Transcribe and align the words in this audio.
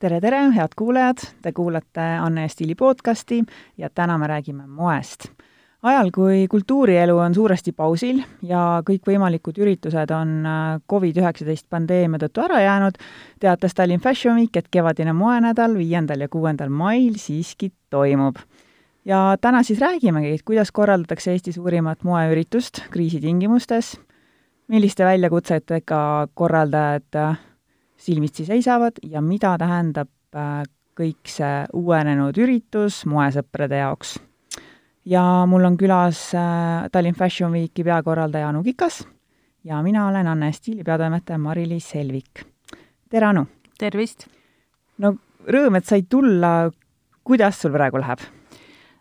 tere, 0.00 0.20
tere, 0.20 0.38
head 0.54 0.72
kuulajad, 0.76 1.20
te 1.44 1.52
kuulate 1.52 2.00
Anne 2.00 2.48
Stiili 2.48 2.74
podcasti 2.74 3.42
ja 3.78 3.90
täna 3.94 4.18
me 4.18 4.26
räägime 4.26 4.66
moest. 4.66 5.28
ajal, 5.82 6.10
kui 6.14 6.46
kultuurielu 6.48 7.16
on 7.18 7.34
suuresti 7.34 7.72
pausil 7.72 8.22
ja 8.42 8.82
kõikvõimalikud 8.84 9.60
üritused 9.60 10.12
on 10.12 10.32
äh, 10.46 10.80
Covid-19 10.92 11.68
pandeemia 11.68 12.20
tõttu 12.20 12.44
ära 12.44 12.60
jäänud, 12.60 12.96
teatas 13.40 13.76
Tallinn 13.76 14.00
Fashion 14.00 14.36
Week, 14.40 14.56
et 14.56 14.68
kevadine 14.70 15.12
moenädal 15.12 15.76
viiendal 15.76 16.24
ja 16.24 16.28
kuuendal 16.28 16.68
mail 16.68 17.16
siiski 17.20 17.72
toimub. 17.90 18.40
Ja 19.04 19.36
täna 19.40 19.62
siis 19.62 19.80
räägimegi, 19.80 20.38
kuidas 20.44 20.72
korraldatakse 20.72 21.32
Eesti 21.32 21.52
suurimat 21.52 22.04
moeüritust 22.04 22.86
kriisi 22.90 23.20
tingimustes, 23.20 23.98
milliste 24.68 25.04
väljakutsetega 25.04 26.28
korraldajad 26.34 27.16
äh, 27.16 27.38
silmitsi 28.00 28.46
seisavad 28.48 29.00
ja 29.02 29.20
mida 29.20 29.54
tähendab 29.60 30.10
äh, 30.34 30.64
kõik 30.96 31.28
see 31.28 31.64
uuenenud 31.76 32.36
üritus 32.40 33.04
moesõprade 33.08 33.80
jaoks. 33.80 34.18
ja 35.04 35.22
mul 35.48 35.64
on 35.64 35.76
külas 35.80 36.30
äh, 36.34 36.88
Tallinn 36.92 37.16
Fashion 37.16 37.52
Weeki 37.52 37.84
peakorraldaja 37.84 38.48
Anu 38.48 38.62
Kikas 38.64 39.02
ja 39.64 39.82
mina 39.82 40.08
olen 40.08 40.26
Anne 40.26 40.52
Stiili 40.52 40.84
peatoimetaja 40.84 41.38
Mari-Liis 41.38 41.90
Selvik. 41.92 42.44
tere, 43.10 43.26
Anu! 43.26 43.46
tervist! 43.78 44.26
no 44.98 45.14
rõõm, 45.46 45.76
et 45.76 45.86
said 45.86 46.08
tulla, 46.08 46.70
kuidas 47.24 47.60
sul 47.60 47.72
praegu 47.76 48.00
läheb? 48.00 48.24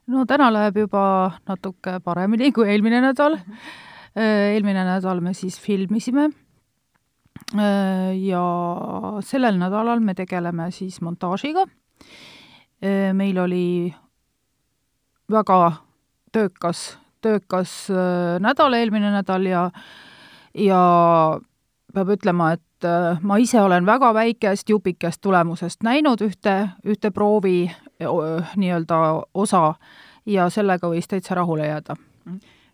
no 0.07 0.25
täna 0.25 0.51
läheb 0.51 0.83
juba 0.85 1.05
natuke 1.47 1.99
paremini 2.03 2.51
kui 2.51 2.67
eelmine 2.67 3.01
nädal. 3.01 3.39
Äh, 4.17 4.55
eelmine 4.55 4.83
nädal 4.83 5.21
me 5.23 5.33
siis 5.37 5.59
filmisime 5.61 6.31
ja 8.21 8.43
sellel 9.25 9.57
nädalal 9.57 9.99
me 9.99 10.13
tegeleme 10.13 10.69
siis 10.71 11.01
montaažiga. 11.01 11.65
Äh, 12.83 13.11
meil 13.13 13.37
oli 13.37 13.93
väga 15.31 15.59
töökas, 16.31 16.97
töökas 17.21 17.89
nädal 18.39 18.73
eelmine 18.77 19.11
nädal 19.11 19.45
ja, 19.49 19.69
ja 20.53 20.81
peab 21.93 22.11
ütlema, 22.15 22.53
et 22.53 22.87
ma 23.21 23.37
ise 23.41 23.61
olen 23.61 23.85
väga 23.85 24.13
väikest 24.13 24.69
jupikest 24.69 25.21
tulemusest 25.21 25.83
näinud 25.83 26.21
ühte, 26.23 26.53
ühte 26.85 27.11
proovi 27.11 27.65
nii-öelda 27.99 28.99
osa 29.33 29.73
ja 30.25 30.47
sellega 30.53 30.89
võis 30.89 31.09
täitsa 31.09 31.35
rahule 31.35 31.67
jääda. 31.67 31.97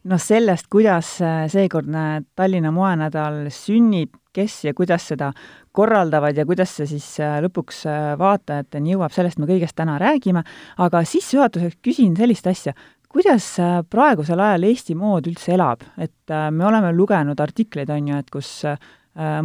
Noh, 0.09 0.21
sellest, 0.21 0.69
kuidas 0.71 1.15
seekordne 1.51 2.25
Tallinna 2.37 2.71
moenädal 2.73 3.45
sünnib, 3.53 4.13
kes 4.35 4.65
ja 4.67 4.73
kuidas 4.75 5.07
seda 5.11 5.31
korraldavad 5.75 6.37
ja 6.37 6.45
kuidas 6.47 6.73
see 6.77 6.89
siis 6.89 7.07
lõpuks 7.45 7.85
vaatajateni 8.19 8.95
jõuab, 8.95 9.13
sellest 9.15 9.39
me 9.39 9.47
kõigest 9.49 9.77
täna 9.77 9.97
räägime, 10.01 10.43
aga 10.83 11.03
sissejuhatuseks 11.07 11.79
küsin 11.83 12.15
sellist 12.19 12.47
asja, 12.51 12.75
kuidas 13.11 13.47
praegusel 13.91 14.41
ajal 14.43 14.67
Eesti 14.67 14.95
mood 14.99 15.29
üldse 15.31 15.55
elab, 15.55 15.85
et 15.97 16.35
me 16.51 16.67
oleme 16.67 16.91
lugenud 16.95 17.39
artikleid, 17.39 17.91
on 17.95 18.11
ju, 18.11 18.19
et 18.19 18.31
kus 18.33 18.49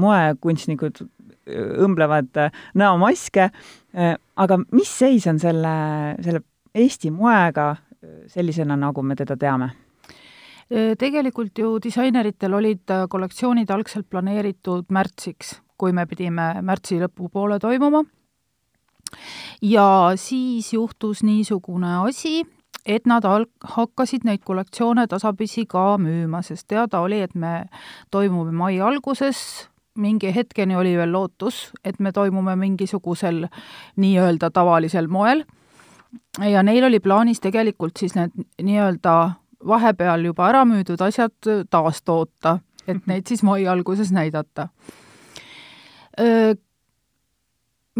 moekunstnikud 0.02 1.04
õmblevad 1.86 2.40
näomaske, 2.78 3.46
aga 3.94 4.58
mis 4.74 4.90
seis 4.90 5.28
on 5.30 5.38
selle, 5.42 5.76
selle 6.22 6.42
Eesti 6.74 7.14
moega 7.14 7.72
sellisena, 8.30 8.76
nagu 8.78 9.02
me 9.06 9.16
teda 9.18 9.38
teame? 9.38 9.70
Tegelikult 10.70 11.58
ju 11.58 11.78
disaineritel 11.82 12.54
olid 12.54 12.92
kollektsioonid 13.10 13.70
algselt 13.74 14.06
planeeritud 14.10 14.86
märtsiks, 14.94 15.56
kui 15.78 15.92
me 15.92 16.06
pidime 16.06 16.60
märtsi 16.62 17.00
lõpupoole 17.00 17.58
toimuma. 17.58 18.04
ja 19.62 20.12
siis 20.16 20.72
juhtus 20.72 21.22
niisugune 21.22 21.96
asi, 22.06 22.44
et 22.86 23.06
nad 23.06 23.24
al-, 23.24 23.48
hakkasid 23.74 24.24
neid 24.24 24.44
kollektsioone 24.46 25.06
tasapisi 25.10 25.66
ka 25.66 25.96
müüma, 25.98 26.42
sest 26.42 26.68
teada 26.68 27.00
oli, 27.00 27.20
et 27.20 27.34
me 27.34 27.64
toimume 28.10 28.52
mai 28.52 28.80
alguses, 28.80 29.68
mingi 29.98 30.30
hetkeni 30.34 30.76
oli 30.76 30.94
veel 30.96 31.12
lootus, 31.12 31.70
et 31.84 31.98
me 32.00 32.12
toimume 32.12 32.54
mingisugusel 32.56 33.46
nii-öelda 33.96 34.50
tavalisel 34.54 35.08
moel 35.08 35.44
ja 36.38 36.62
neil 36.62 36.84
oli 36.84 37.00
plaanis 37.00 37.40
tegelikult 37.40 37.98
siis 37.98 38.14
need 38.14 38.34
nii-öelda 38.62 39.14
vahepeal 39.66 40.24
juba 40.24 40.48
ära 40.48 40.64
müüdud 40.64 41.00
asjad 41.04 41.50
taastoota, 41.70 42.58
et 42.86 42.96
mhm. 42.96 43.06
neid 43.06 43.28
siis 43.28 43.42
mai 43.42 43.66
alguses 43.68 44.12
näidata. 44.12 44.68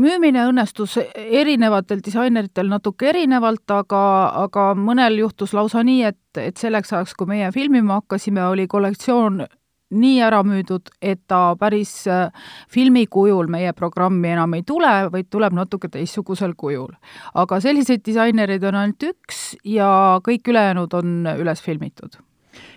müümine 0.00 0.42
õnnestus 0.48 0.98
erinevatel 1.14 2.00
disaineritel 2.04 2.68
natuke 2.68 3.08
erinevalt, 3.08 3.70
aga, 3.70 4.02
aga 4.42 4.74
mõnel 4.74 5.18
juhtus 5.18 5.54
lausa 5.54 5.82
nii, 5.84 6.02
et, 6.04 6.20
et 6.36 6.56
selleks 6.56 6.92
ajaks, 6.92 7.14
kui 7.14 7.26
meie 7.26 7.52
filmima 7.52 8.00
hakkasime, 8.00 8.44
oli 8.44 8.66
kollektsioon 8.66 9.46
nii 9.90 10.20
ära 10.22 10.40
müüdud, 10.46 10.90
et 11.02 11.22
ta 11.28 11.54
päris 11.58 11.92
äh, 12.10 12.30
filmi 12.70 13.06
kujul 13.10 13.50
meie 13.50 13.72
programmi 13.76 14.30
enam 14.34 14.54
ei 14.54 14.62
tule, 14.66 14.92
vaid 15.12 15.30
tuleb 15.30 15.56
natuke 15.56 15.90
teistsugusel 15.90 16.54
kujul. 16.56 16.92
aga 17.34 17.60
selliseid 17.60 18.04
disainereid 18.06 18.64
on 18.64 18.78
ainult 18.82 19.08
üks 19.10 19.56
ja 19.64 20.20
kõik 20.26 20.48
ülejäänud 20.48 20.94
on 20.94 21.26
üles 21.36 21.62
filmitud. 21.62 22.20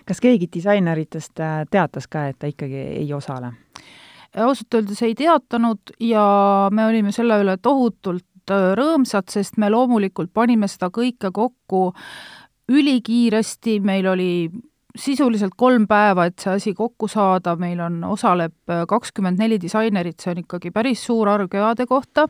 kas 0.06 0.20
keegi 0.20 0.48
disaineritest 0.52 1.40
äh, 1.40 1.62
teatas 1.70 2.08
ka, 2.08 2.26
et 2.28 2.38
ta 2.38 2.50
ikkagi 2.50 2.86
ei 3.04 3.12
osale? 3.14 3.54
ausalt 4.34 4.74
öeldes 4.74 5.02
ei 5.02 5.14
teatanud 5.14 5.94
ja 6.00 6.68
me 6.72 6.86
olime 6.86 7.12
selle 7.12 7.38
üle 7.42 7.56
tohutult 7.62 8.50
äh, 8.50 8.72
rõõmsad, 8.74 9.30
sest 9.30 9.56
me 9.56 9.70
loomulikult 9.70 10.32
panime 10.34 10.68
seda 10.68 10.90
kõike 10.90 11.30
kokku 11.32 11.92
ülikiiresti, 12.68 13.80
meil 13.84 14.06
oli 14.08 14.50
sisuliselt 14.94 15.54
kolm 15.56 15.88
päeva, 15.90 16.28
et 16.28 16.38
see 16.38 16.54
asi 16.54 16.74
kokku 16.74 17.08
saada, 17.10 17.56
meil 17.58 17.80
on, 17.82 17.98
osaleb 18.14 18.54
äh, 18.70 18.84
kakskümmend 18.88 19.40
neli 19.42 19.58
disainerit, 19.60 20.20
see 20.22 20.34
on 20.34 20.42
ikkagi 20.44 20.70
päris 20.74 21.02
suur 21.06 21.30
arv 21.32 21.50
kevade 21.50 21.86
kohta, 21.90 22.28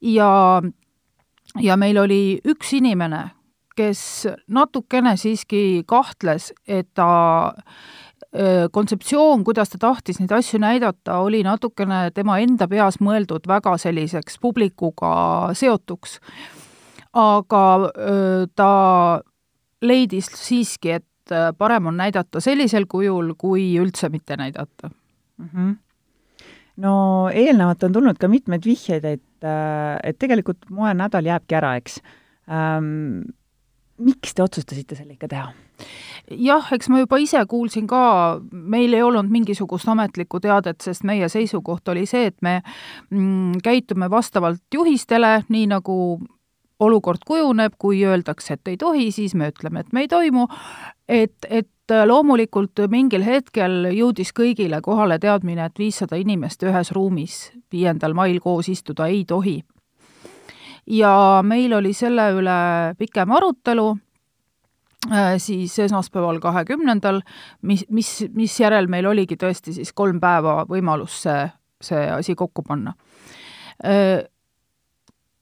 ja, 0.00 0.30
ja 1.62 1.76
meil 1.80 1.98
oli 2.02 2.20
üks 2.46 2.70
inimene, 2.78 3.24
kes 3.76 4.00
natukene 4.48 5.16
siiski 5.20 5.82
kahtles, 5.88 6.52
et 6.68 6.88
ta 6.94 7.08
äh, 7.50 8.68
kontseptsioon, 8.72 9.42
kuidas 9.44 9.74
ta 9.74 9.82
tahtis 9.88 10.22
neid 10.22 10.32
asju 10.38 10.62
näidata, 10.62 11.18
oli 11.26 11.42
natukene 11.46 12.06
tema 12.14 12.38
enda 12.44 12.70
peas 12.70 13.00
mõeldud 13.02 13.50
väga 13.50 13.74
selliseks 13.82 14.38
publikuga 14.40 15.50
seotuks. 15.54 16.20
aga 17.16 17.66
äh, 17.90 18.46
ta 18.54 18.72
leidis 19.82 20.30
siiski, 20.32 20.90
et 21.00 21.04
et 21.26 21.34
äh, 21.34 21.50
parem 21.58 21.90
on 21.90 21.98
näidata 21.98 22.40
sellisel 22.40 22.86
kujul, 22.88 23.34
kui 23.38 23.74
üldse 23.80 24.08
mitte 24.08 24.36
näidata 24.36 24.90
mm. 25.38 25.48
-hmm. 25.48 25.74
no 26.76 27.28
eelnevalt 27.32 27.82
on 27.82 27.92
tulnud 27.92 28.18
ka 28.18 28.28
mitmeid 28.28 28.64
vihjeid, 28.64 29.04
et, 29.04 29.42
äh, 29.42 29.98
et 30.02 30.18
tegelikult 30.18 30.70
moenädal 30.70 31.24
jääbki 31.24 31.54
ära, 31.54 31.76
eks 31.76 32.00
ähm,. 32.48 33.22
miks 33.98 34.34
te 34.34 34.42
otsustasite 34.42 34.94
selle 34.94 35.12
ikka 35.12 35.28
teha? 35.28 35.52
jah, 36.30 36.72
eks 36.72 36.88
ma 36.88 36.98
juba 36.98 37.18
ise 37.18 37.44
kuulsin 37.48 37.86
ka, 37.86 38.40
meil 38.52 38.94
ei 38.94 39.02
olnud 39.02 39.30
mingisugust 39.30 39.88
ametlikku 39.88 40.40
teadet, 40.40 40.80
sest 40.80 41.04
meie 41.04 41.28
seisukoht 41.28 41.88
oli 41.88 42.06
see, 42.06 42.26
et 42.26 42.36
me 42.42 42.62
mm, 43.10 43.60
käitume 43.64 44.10
vastavalt 44.10 44.62
juhistele, 44.74 45.42
nii 45.48 45.66
nagu 45.66 46.18
olukord 46.80 47.24
kujuneb, 47.26 47.72
kui 47.78 48.04
öeldakse, 48.04 48.56
et 48.56 48.68
ei 48.68 48.76
tohi, 48.76 49.10
siis 49.12 49.34
me 49.34 49.48
ütleme, 49.52 49.80
et 49.80 49.92
me 49.92 50.04
ei 50.04 50.08
toimu, 50.08 50.46
et, 51.08 51.48
et 51.48 51.94
loomulikult 52.06 52.82
mingil 52.90 53.24
hetkel 53.24 53.88
jõudis 53.94 54.32
kõigile 54.36 54.80
kohale 54.84 55.18
teadmine, 55.22 55.68
et 55.68 55.78
viissada 55.78 56.18
inimest 56.20 56.62
ühes 56.66 56.92
ruumis 56.92 57.38
viiendal 57.72 58.14
mail 58.14 58.40
koos 58.44 58.68
istuda 58.68 59.06
ei 59.06 59.24
tohi. 59.24 59.62
ja 60.86 61.42
meil 61.42 61.72
oli 61.72 61.92
selle 61.92 62.28
üle 62.30 62.58
pikem 62.98 63.30
arutelu, 63.30 63.96
äh, 65.10 65.34
siis 65.38 65.78
esmaspäeval, 65.78 66.38
kahekümnendal, 66.40 67.22
mis, 67.62 67.84
mis, 67.90 68.26
misjärel 68.34 68.86
meil 68.86 69.06
oligi 69.06 69.36
tõesti 69.36 69.72
siis 69.72 69.92
kolm 69.92 70.20
päeva 70.20 70.64
võimalus 70.68 71.22
see, 71.22 71.48
see 71.80 72.06
asi 72.10 72.34
kokku 72.34 72.62
panna 72.62 72.94
äh, 73.84 74.26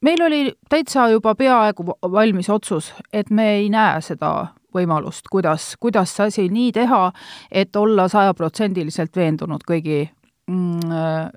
meil 0.05 0.23
oli 0.23 0.53
täitsa 0.69 1.09
juba 1.09 1.35
peaaegu 1.35 1.87
valmis 2.12 2.51
otsus, 2.51 2.93
et 3.12 3.31
me 3.31 3.49
ei 3.56 3.71
näe 3.73 4.01
seda 4.05 4.35
võimalust, 4.75 5.31
kuidas, 5.31 5.75
kuidas 5.81 6.12
see 6.17 6.29
asi 6.31 6.47
nii 6.53 6.73
teha, 6.75 7.06
et 7.51 7.77
olla 7.77 8.09
sajaprotsendiliselt 8.11 9.17
veendunud 9.17 9.62
kõigi 9.69 10.03
mm, 10.51 10.97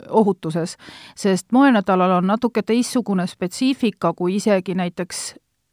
ohutuses. 0.09 0.77
sest 1.15 1.51
moenädalal 1.51 2.17
on 2.17 2.27
natuke 2.27 2.63
teistsugune 2.63 3.27
spetsiifika 3.27 4.13
kui 4.13 4.35
isegi 4.35 4.75
näiteks 4.75 5.21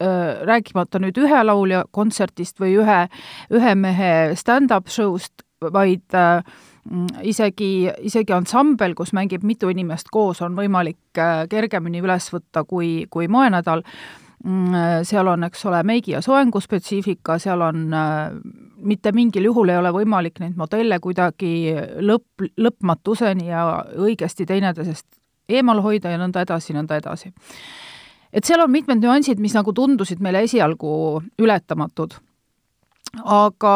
äh, 0.03 0.45
rääkimata 0.45 0.99
nüüd 0.99 1.17
ühe 1.17 1.43
laulja 1.43 1.83
kontserdist 1.91 2.59
või 2.61 2.77
ühe, 2.83 3.01
ühe 3.51 3.75
mehe 3.75 4.13
stand-up 4.35 4.87
show'st, 4.87 5.43
vaid 5.73 6.13
äh, 6.13 6.43
isegi, 7.25 7.87
isegi 8.05 8.33
ansambel, 8.35 8.93
kus 8.97 9.13
mängib 9.17 9.43
mitu 9.43 9.69
inimest 9.73 10.11
koos, 10.13 10.41
on 10.45 10.55
võimalik 10.57 11.17
äh, 11.17 11.45
kergemini 11.49 12.03
üles 12.03 12.29
võtta 12.33 12.63
kui, 12.67 13.07
kui 13.09 13.27
moenädal 13.31 13.81
mm, 14.43 15.01
seal 15.07 15.27
on, 15.31 15.47
eks 15.47 15.65
ole, 15.65 15.81
meigi- 15.87 16.13
ja 16.13 16.21
soenguspetsiifika, 16.21 17.39
seal 17.41 17.63
on 17.65 17.87
äh, 17.93 18.37
mitte 18.85 19.11
mingil 19.15 19.49
juhul 19.49 19.73
ei 19.73 19.81
ole 19.81 19.91
võimalik 19.95 20.39
neid 20.43 20.57
modelle 20.59 20.99
kuidagi 21.01 21.73
lõpp, 22.05 22.45
lõpmatuseni 22.57 23.49
ja 23.49 23.65
õigesti 23.97 24.45
teineteisest 24.45 25.07
eemal 25.49 25.81
hoida 25.85 26.13
ja 26.13 26.21
nõnda 26.21 26.45
edasi, 26.45 26.73
nõnda 26.73 26.99
edasi. 27.01 27.33
et 28.33 28.45
seal 28.45 28.61
on 28.61 28.71
mitmed 28.71 29.01
nüansid, 29.01 29.39
mis 29.39 29.53
nagu 29.57 29.73
tundusid 29.73 30.21
meile 30.21 30.43
esialgu 30.45 31.21
ületamatud. 31.41 32.13
aga 33.23 33.75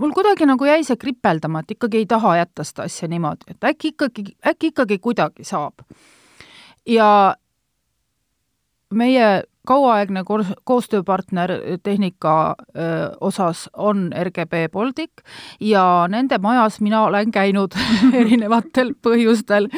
mul 0.00 0.14
kuidagi 0.16 0.48
nagu 0.48 0.64
jäi 0.64 0.84
see 0.86 0.96
kripeldama, 0.96 1.60
et 1.60 1.76
ikkagi 1.76 2.02
ei 2.02 2.08
taha 2.08 2.36
jätta 2.40 2.64
seda 2.64 2.88
asja 2.88 3.08
niimoodi, 3.08 3.52
et 3.52 3.68
äkki 3.72 3.94
ikkagi, 3.94 4.24
äkki 4.46 4.72
ikkagi 4.72 4.98
kuidagi 4.98 5.44
saab. 5.44 5.84
ja 6.86 7.36
meie 8.94 9.42
kauaaegne 9.66 10.22
koostööpartner 10.64 11.50
tehnika 11.82 12.56
öö, 12.76 13.10
osas 13.20 13.68
on 13.76 14.10
RGB 14.22 14.72
Baltic 14.72 15.10
ja 15.60 16.06
nende 16.08 16.38
majas 16.38 16.80
mina 16.80 17.02
olen 17.04 17.30
käinud 17.30 17.76
erinevatel 18.22 18.94
põhjustel 19.02 19.68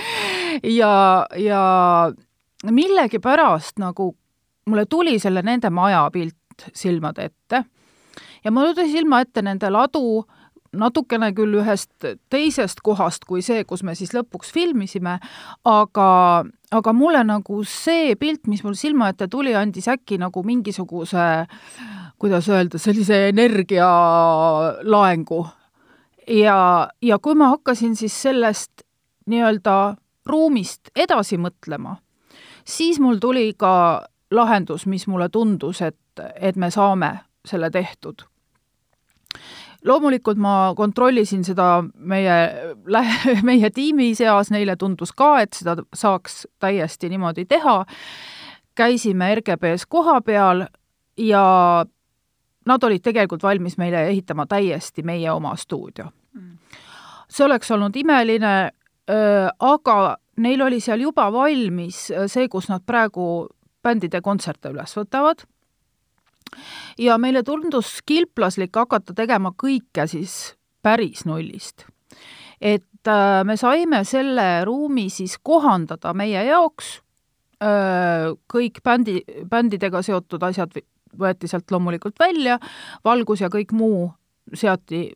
ja, 0.62 1.26
ja 1.36 1.62
millegipärast 2.70 3.82
nagu 3.82 4.14
mulle 4.66 4.86
tuli 4.86 5.18
selle 5.18 5.42
nende 5.42 5.70
maja 5.70 6.06
pilt 6.12 6.70
silmade 6.72 7.24
ette 7.24 7.64
ja 8.44 8.50
mul 8.50 8.74
tuli 8.74 8.92
silma 8.92 9.22
ette 9.22 9.42
nende 9.42 9.70
ladu, 9.70 10.24
natukene 10.72 11.32
küll 11.36 11.58
ühest 11.60 12.06
teisest 12.32 12.80
kohast 12.84 13.26
kui 13.28 13.42
see, 13.44 13.64
kus 13.68 13.82
me 13.84 13.94
siis 13.98 14.14
lõpuks 14.16 14.52
filmisime, 14.54 15.18
aga, 15.68 16.10
aga 16.72 16.94
mulle 16.96 17.20
nagu 17.28 17.60
see 17.68 18.14
pilt, 18.20 18.46
mis 18.48 18.64
mul 18.64 18.76
silma 18.78 19.10
ette 19.12 19.28
tuli, 19.28 19.52
andis 19.56 19.90
äkki 19.92 20.18
nagu 20.22 20.44
mingisuguse 20.46 21.26
kuidas 22.22 22.48
öelda, 22.48 22.78
sellise 22.78 23.28
energialaengu. 23.28 25.46
ja, 26.28 26.88
ja 27.02 27.18
kui 27.18 27.34
ma 27.34 27.48
hakkasin 27.48 27.96
siis 27.96 28.22
sellest 28.22 28.72
nii-öelda 29.26 29.94
ruumist 30.26 30.80
edasi 30.96 31.36
mõtlema, 31.36 31.96
siis 32.64 33.00
mul 33.00 33.16
tuli 33.20 33.54
ka 33.58 34.02
lahendus, 34.30 34.86
mis 34.86 35.06
mulle 35.06 35.28
tundus, 35.28 35.82
et, 35.82 35.96
et 36.40 36.56
me 36.56 36.70
saame 36.70 37.18
selle 37.44 37.70
tehtud 37.70 38.22
loomulikult 39.84 40.38
ma 40.38 40.72
kontrollisin 40.76 41.44
seda 41.44 41.82
meie, 41.96 42.36
meie 43.48 43.70
tiimi 43.74 44.12
seas, 44.18 44.52
neile 44.54 44.76
tundus 44.76 45.14
ka, 45.16 45.34
et 45.42 45.58
seda 45.58 45.76
saaks 45.94 46.46
täiesti 46.62 47.10
niimoodi 47.12 47.44
teha. 47.48 47.84
käisime 48.74 49.34
RGB-s 49.34 49.86
koha 49.86 50.20
peal 50.24 50.64
ja 51.20 51.44
nad 52.66 52.84
olid 52.84 53.02
tegelikult 53.02 53.42
valmis 53.42 53.76
meile 53.78 54.06
ehitama 54.08 54.46
täiesti 54.46 55.02
meie 55.02 55.30
oma 55.30 55.56
stuudio. 55.56 56.06
see 57.28 57.44
oleks 57.44 57.70
olnud 57.70 57.96
imeline, 57.96 58.70
aga 59.58 60.16
neil 60.36 60.60
oli 60.62 60.80
seal 60.80 61.00
juba 61.00 61.32
valmis 61.32 62.12
see, 62.26 62.48
kus 62.48 62.68
nad 62.68 62.82
praegu 62.86 63.48
bändide 63.82 64.20
kontserte 64.20 64.70
üles 64.70 64.96
võtavad 64.96 65.44
ja 66.98 67.18
meile 67.18 67.42
tundus 67.42 68.00
kilplaslik 68.06 68.76
hakata 68.76 69.14
tegema 69.14 69.52
kõike 69.56 70.06
siis 70.10 70.54
päris 70.82 71.24
nullist. 71.24 71.86
et 72.60 73.08
äh, 73.08 73.44
me 73.44 73.56
saime 73.56 74.04
selle 74.04 74.64
ruumi 74.64 75.08
siis 75.10 75.38
kohandada 75.42 76.14
meie 76.14 76.44
jaoks, 76.46 77.00
äh, 77.62 78.30
kõik 78.52 78.82
bändi, 78.84 79.22
bändidega 79.50 80.02
seotud 80.02 80.42
asjad 80.42 80.78
võeti 81.18 81.48
sealt 81.48 81.70
loomulikult 81.70 82.18
välja, 82.20 82.58
valgus 83.04 83.40
ja 83.40 83.50
kõik 83.52 83.72
muu 83.72 84.10
seati 84.54 85.10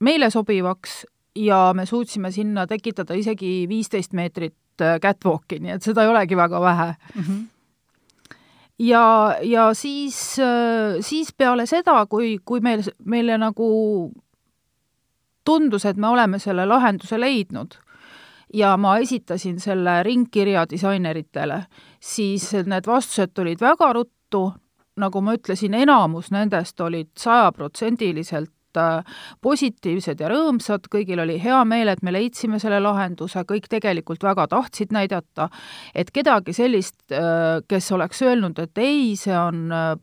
meile 0.00 0.30
sobivaks 0.30 1.04
ja 1.38 1.72
me 1.74 1.86
suutsime 1.86 2.30
sinna 2.32 2.66
tekitada 2.66 3.14
isegi 3.14 3.68
viisteist 3.68 4.12
meetrit 4.12 4.82
äh, 4.82 4.98
catwalk'i, 5.02 5.60
nii 5.62 5.76
et 5.76 5.86
seda 5.86 6.04
ei 6.04 6.12
olegi 6.12 6.36
väga 6.36 6.60
vähe 6.60 6.90
mm. 7.14 7.22
-hmm 7.22 7.46
ja, 8.78 9.36
ja 9.42 9.74
siis, 9.74 10.36
siis 11.00 11.34
peale 11.36 11.66
seda, 11.66 12.06
kui, 12.06 12.38
kui 12.44 12.60
meil, 12.60 12.82
meile 13.04 13.38
nagu 13.38 13.68
tundus, 15.44 15.84
et 15.88 15.96
me 15.96 16.08
oleme 16.08 16.38
selle 16.38 16.66
lahenduse 16.66 17.20
leidnud 17.20 17.78
ja 18.54 18.76
ma 18.76 18.98
esitasin 18.98 19.60
selle 19.60 20.02
ringkirja 20.02 20.66
disaineritele, 20.70 21.62
siis 22.00 22.52
need 22.66 22.86
vastused 22.86 23.34
tulid 23.34 23.60
väga 23.60 23.92
ruttu, 23.92 24.52
nagu 24.98 25.20
ma 25.20 25.34
ütlesin, 25.36 25.74
enamus 25.74 26.30
nendest 26.34 26.80
olid 26.80 27.10
sajaprotsendiliselt 27.16 28.50
Äh, 28.50 28.57
positiivsed 29.40 30.20
ja 30.20 30.28
rõõmsad, 30.32 30.88
kõigil 30.92 31.22
oli 31.22 31.38
hea 31.42 31.60
meel, 31.68 31.88
et 31.92 32.02
me 32.02 32.12
leidsime 32.12 32.60
selle 32.62 32.80
lahenduse, 32.84 33.44
kõik 33.48 33.68
tegelikult 33.70 34.22
väga 34.22 34.48
tahtsid 34.52 34.92
näidata, 34.92 35.48
et 35.94 36.10
kedagi 36.14 36.52
sellist, 36.56 37.00
äh, 37.12 37.60
kes 37.68 37.92
oleks 37.96 38.22
öelnud, 38.26 38.58
et 38.58 38.82
ei, 38.82 39.14
see 39.16 39.36
on 39.38 39.72
äh, 39.72 39.94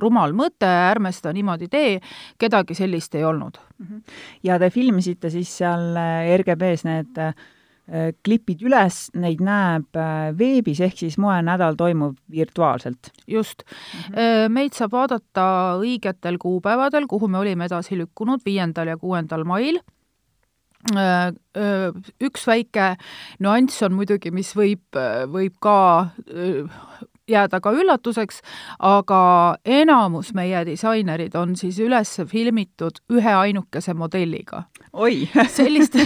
rumal 0.00 0.34
mõte, 0.36 0.68
ärme 0.68 1.12
seda 1.16 1.32
niimoodi 1.36 1.70
tee, 1.70 1.98
kedagi 2.38 2.74
sellist 2.78 3.14
ei 3.14 3.24
olnud. 3.24 3.58
Mhm. 3.80 4.00
ja 4.44 4.58
te 4.60 4.68
filmisite 4.70 5.30
siis 5.32 5.48
seal 5.62 5.96
RGB-s 6.36 6.84
need 6.84 7.16
Äh, 7.20 7.34
klipid 8.24 8.62
üles, 8.62 8.98
neid 9.18 9.40
näeb 9.42 9.98
äh, 9.98 10.30
veebis, 10.38 10.80
ehk 10.84 10.98
siis 11.02 11.16
moenädal 11.18 11.78
toimub 11.78 12.18
virtuaalselt. 12.30 13.12
just 13.26 13.62
mm. 13.62 14.14
-hmm. 14.14 14.48
meid 14.48 14.74
saab 14.74 14.92
vaadata 14.92 15.46
õigetel 15.80 16.38
kuupäevadel, 16.38 17.06
kuhu 17.06 17.28
me 17.28 17.38
olime 17.38 17.64
edasi 17.64 17.98
lükkunud, 17.98 18.44
viiendal 18.44 18.86
ja 18.86 18.96
kuuendal 18.96 19.44
mail 19.44 19.80
üks 22.20 22.46
väike 22.48 22.96
nüanss 23.38 23.82
on 23.84 23.92
muidugi, 23.92 24.30
mis 24.32 24.54
võib, 24.56 24.96
võib 25.28 25.58
ka 25.60 25.76
jääda 27.30 27.60
ka 27.62 27.72
üllatuseks, 27.76 28.40
aga 28.78 29.22
enamus 29.64 30.32
meie 30.34 30.64
disainerid 30.66 31.34
on 31.38 31.56
siis 31.56 31.78
üles 31.82 32.16
filmitud 32.30 33.02
ühe 33.12 33.34
ainukese 33.44 33.94
modelliga. 33.94 34.64
oi 34.92 35.28
sellist, 35.58 35.96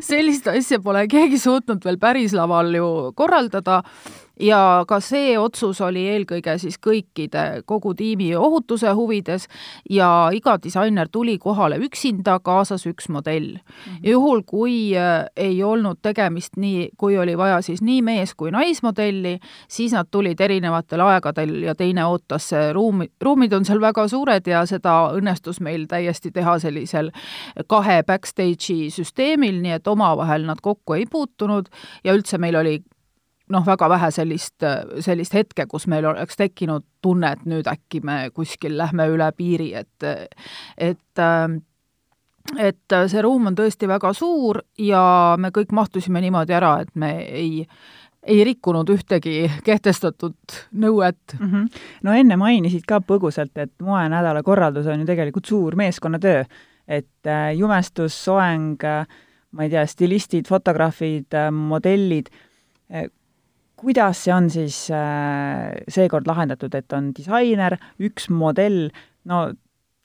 sellist 0.00 0.46
asja 0.52 0.80
pole 0.80 1.06
keegi 1.08 1.38
suutnud 1.38 1.84
veel 1.84 1.98
päris 1.98 2.34
laval 2.36 2.74
ju 2.74 2.88
korraldada 3.16 3.82
ja 4.40 4.84
ka 4.88 4.98
see 5.00 5.36
otsus 5.38 5.80
oli 5.80 6.06
eelkõige 6.12 6.56
siis 6.60 6.76
kõikide, 6.82 7.62
kogu 7.66 7.94
tiimi 7.96 8.30
ohutuse 8.36 8.92
huvides 8.96 9.46
ja 9.90 10.28
iga 10.34 10.56
disainer 10.62 11.08
tuli 11.12 11.38
kohale 11.38 11.78
üksinda, 11.82 12.38
kaasas 12.44 12.86
üks 12.86 13.08
modell 13.08 13.56
mm. 13.56 13.60
-hmm. 13.86 14.10
juhul, 14.10 14.42
kui 14.46 14.96
äh, 14.96 15.24
ei 15.36 15.62
olnud 15.62 15.98
tegemist 16.02 16.56
nii, 16.56 16.88
kui 16.96 17.18
oli 17.18 17.36
vaja 17.38 17.62
siis 17.62 17.82
nii 17.82 18.02
mees- 18.02 18.34
kui 18.36 18.50
naismodelli, 18.50 19.38
siis 19.68 19.92
nad 19.92 20.06
tulid 20.10 20.40
erinevatel 20.40 21.00
aegadel 21.00 21.62
ja 21.62 21.74
teine 21.74 22.04
ootas 22.04 22.50
ruumi, 22.72 23.08
ruumid 23.20 23.52
on 23.52 23.64
seal 23.64 23.80
väga 23.80 24.08
suured 24.08 24.46
ja 24.46 24.66
seda 24.66 25.10
õnnestus 25.12 25.60
meil 25.60 25.86
täiesti 25.86 26.30
teha 26.30 26.58
sellisel 26.58 27.10
kahe 27.66 28.02
backstage'i 28.02 28.90
süsteemil, 28.90 29.62
nii 29.62 29.72
et 29.72 29.86
omavahel 29.86 30.44
nad 30.44 30.60
kokku 30.62 30.92
ei 30.92 31.06
puutunud 31.10 31.68
ja 32.04 32.14
üldse 32.14 32.38
meil 32.38 32.56
oli 32.56 32.80
noh, 33.52 33.66
väga 33.66 33.88
vähe 33.88 34.10
sellist, 34.10 34.64
sellist 35.00 35.34
hetke, 35.34 35.66
kus 35.70 35.86
meil 35.86 36.06
oleks 36.06 36.36
tekkinud 36.36 36.84
tunne, 37.02 37.32
et 37.36 37.46
nüüd 37.46 37.68
äkki 37.70 38.02
me 38.04 38.30
kuskil 38.34 38.76
lähme 38.78 39.08
üle 39.12 39.30
piiri, 39.36 39.72
et 39.74 40.10
et 40.76 41.24
et 42.58 42.96
see 43.10 43.22
ruum 43.22 43.50
on 43.50 43.58
tõesti 43.58 43.88
väga 43.90 44.12
suur 44.14 44.60
ja 44.78 45.02
me 45.38 45.50
kõik 45.54 45.72
mahtusime 45.74 46.20
niimoodi 46.22 46.54
ära, 46.54 46.76
et 46.84 46.92
me 46.94 47.10
ei, 47.24 47.66
ei 48.26 48.44
rikkunud 48.46 48.90
ühtegi 48.94 49.50
kehtestatud 49.66 50.58
nõuet 50.72 51.36
mm. 51.38 51.50
-hmm. 51.50 51.82
no 52.02 52.14
enne 52.14 52.36
mainisid 52.36 52.86
ka 52.86 53.00
põgusalt, 53.00 53.54
et 53.56 53.72
moenädala 53.82 54.42
korraldus 54.42 54.86
on 54.86 55.00
ju 55.00 55.06
tegelikult 55.06 55.46
suur 55.46 55.76
meeskonnatöö, 55.76 56.44
et 56.88 57.26
äh, 57.26 57.54
jumestus, 57.56 58.24
soeng, 58.24 58.84
äh, 58.84 59.06
ma 59.50 59.62
ei 59.62 59.70
tea, 59.70 59.86
stilistid, 59.86 60.46
fotograafid, 60.46 61.34
äh, 61.34 61.50
modellid, 61.50 62.30
kuidas 63.76 64.24
see 64.24 64.34
on 64.34 64.50
siis 64.50 64.86
äh, 64.94 65.72
seekord 65.92 66.28
lahendatud, 66.28 66.74
et 66.74 66.92
on 66.96 67.12
disainer, 67.16 67.78
üks 68.02 68.30
modell, 68.32 68.88
no 69.28 69.46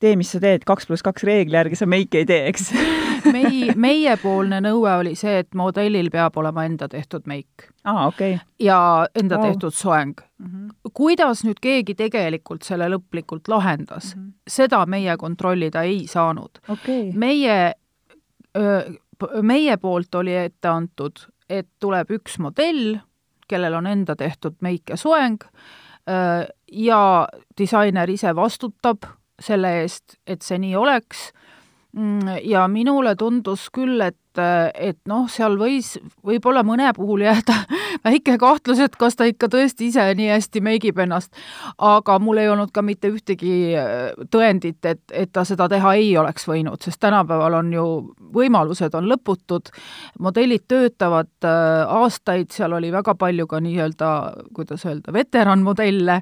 tee, 0.01 0.15
mis 0.19 0.31
sa 0.33 0.41
teed, 0.43 0.65
kaks 0.67 0.89
pluss 0.89 1.05
kaks 1.05 1.25
reegli 1.27 1.55
järgi 1.55 1.79
sa 1.79 1.87
meiki 1.89 2.23
ei 2.23 2.27
tee, 2.29 2.41
eks 2.51 2.71
mei-, 3.35 3.71
meiepoolne 3.77 4.61
nõue 4.65 4.95
oli 5.03 5.13
see, 5.19 5.41
et 5.43 5.51
modellil 5.57 6.09
peab 6.13 6.37
olema 6.41 6.65
enda 6.67 6.89
tehtud 6.91 7.29
meik. 7.29 7.69
aa, 7.83 8.07
okei 8.09 8.35
okay.. 8.35 8.47
ja 8.59 8.79
enda 9.15 9.39
oh. 9.39 9.45
tehtud 9.45 9.77
soeng 9.77 10.15
mm. 10.17 10.47
-hmm. 10.47 10.91
kuidas 10.93 11.45
nüüd 11.47 11.61
keegi 11.61 11.95
tegelikult 11.95 12.65
selle 12.67 12.89
lõplikult 12.91 13.47
lahendas 13.47 14.15
mm, 14.15 14.21
-hmm. 14.21 14.33
seda 14.47 14.85
meie 14.85 15.17
kontrollida 15.17 15.85
ei 15.87 16.07
saanud 16.07 16.59
okay.. 16.67 17.11
meie 17.13 17.61
meie 19.41 19.77
poolt 19.77 20.15
oli 20.15 20.35
ette 20.35 20.67
antud, 20.67 21.25
et 21.49 21.67
tuleb 21.79 22.11
üks 22.17 22.37
modell, 22.41 22.97
kellel 23.51 23.75
on 23.77 23.87
enda 23.91 24.15
tehtud 24.15 24.57
meik 24.63 24.89
ja 24.89 24.97
soeng 24.97 25.43
ja 26.71 27.27
disainer 27.57 28.09
ise 28.09 28.31
vastutab 28.35 29.05
selle 29.41 29.73
eest, 29.81 30.17
et 30.27 30.41
see 30.41 30.59
nii 30.61 30.75
oleks. 30.75 31.29
Mm, 31.97 32.37
ja 32.47 32.67
minule 32.71 33.15
tundus 33.19 33.67
küll, 33.73 34.01
et, 34.05 34.17
et 34.39 34.97
noh, 35.09 35.25
seal 35.31 35.57
võis 35.59 35.95
võib-olla 36.25 36.63
mõne 36.63 36.91
puhul 36.95 37.25
jääda 37.25 37.55
väike 38.07 38.37
kahtlus, 38.41 38.79
et 38.83 38.95
kas 38.99 39.17
ta 39.19 39.27
ikka 39.29 39.49
tõesti 39.51 39.89
ise 39.91 40.05
nii 40.17 40.29
hästi 40.31 40.61
meigib 40.63 40.99
ennast. 41.03 41.33
aga 41.77 42.17
mul 42.19 42.41
ei 42.41 42.49
olnud 42.49 42.71
ka 42.73 42.83
mitte 42.85 43.11
ühtegi 43.11 43.73
äh, 43.79 44.13
tõendit, 44.31 44.79
et, 44.85 45.03
et 45.11 45.31
ta 45.31 45.43
seda 45.47 45.67
teha 45.71 45.93
ei 45.99 46.15
oleks 46.17 46.47
võinud, 46.47 46.81
sest 46.83 47.01
tänapäeval 47.03 47.59
on 47.59 47.73
ju, 47.73 47.85
võimalused 48.33 48.95
on 48.95 49.09
lõputud, 49.11 49.73
modellid 50.19 50.65
töötavad 50.67 51.31
äh, 51.43 51.83
aastaid, 51.87 52.51
seal 52.51 52.73
oli 52.77 52.91
väga 52.91 53.15
palju 53.15 53.47
ka 53.47 53.59
nii-öelda, 53.63 54.09
kuidas 54.55 54.85
öelda, 54.85 55.13
veteranmodelle 55.13 56.21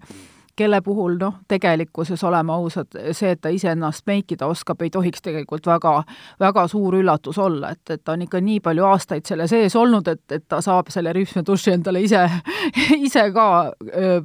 kelle 0.60 0.82
puhul 0.84 1.16
noh, 1.20 1.38
tegelikkuses 1.48 2.24
oleme 2.28 2.54
ausad, 2.54 2.98
see, 3.16 3.32
et 3.36 3.42
ta 3.42 3.52
iseennast 3.54 4.06
meikida 4.10 4.50
oskab, 4.52 4.82
ei 4.84 4.92
tohiks 4.94 5.24
tegelikult 5.26 5.68
väga, 5.70 5.94
väga 6.40 6.66
suur 6.72 7.00
üllatus 7.00 7.40
olla, 7.40 7.72
et, 7.76 7.96
et 7.96 8.04
ta 8.04 8.16
on 8.18 8.26
ikka 8.28 8.42
nii 8.44 8.60
palju 8.66 8.86
aastaid 8.90 9.28
selle 9.30 9.48
sees 9.52 9.76
olnud, 9.80 10.08
et, 10.12 10.26
et 10.36 10.46
ta 10.48 10.62
saab 10.66 10.92
selle 10.94 11.14
rühmduši 11.16 11.76
endale 11.78 12.04
ise, 12.06 12.26
ise 13.08 13.26
ka 13.36 13.50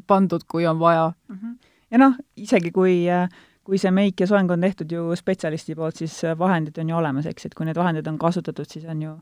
pandud, 0.06 0.46
kui 0.50 0.66
on 0.66 0.78
vaja. 0.78 1.12
-hmm. 1.30 1.56
ja 1.90 1.98
noh, 2.06 2.18
isegi 2.36 2.70
kui 2.74 3.04
kui 3.64 3.78
see 3.80 3.90
meik 3.90 4.20
ja 4.20 4.26
soeng 4.28 4.50
on 4.52 4.60
tehtud 4.60 4.90
ju 4.92 5.16
spetsialisti 5.16 5.74
poolt, 5.74 5.96
siis 5.96 6.18
vahendid 6.38 6.78
on 6.78 6.88
ju 6.88 6.96
olemas, 6.96 7.26
eks, 7.26 7.46
et 7.46 7.54
kui 7.54 7.64
need 7.64 7.78
vahendid 7.80 8.06
on 8.06 8.18
kasutatud, 8.18 8.68
siis 8.68 8.84
on 8.84 9.02
ju 9.02 9.14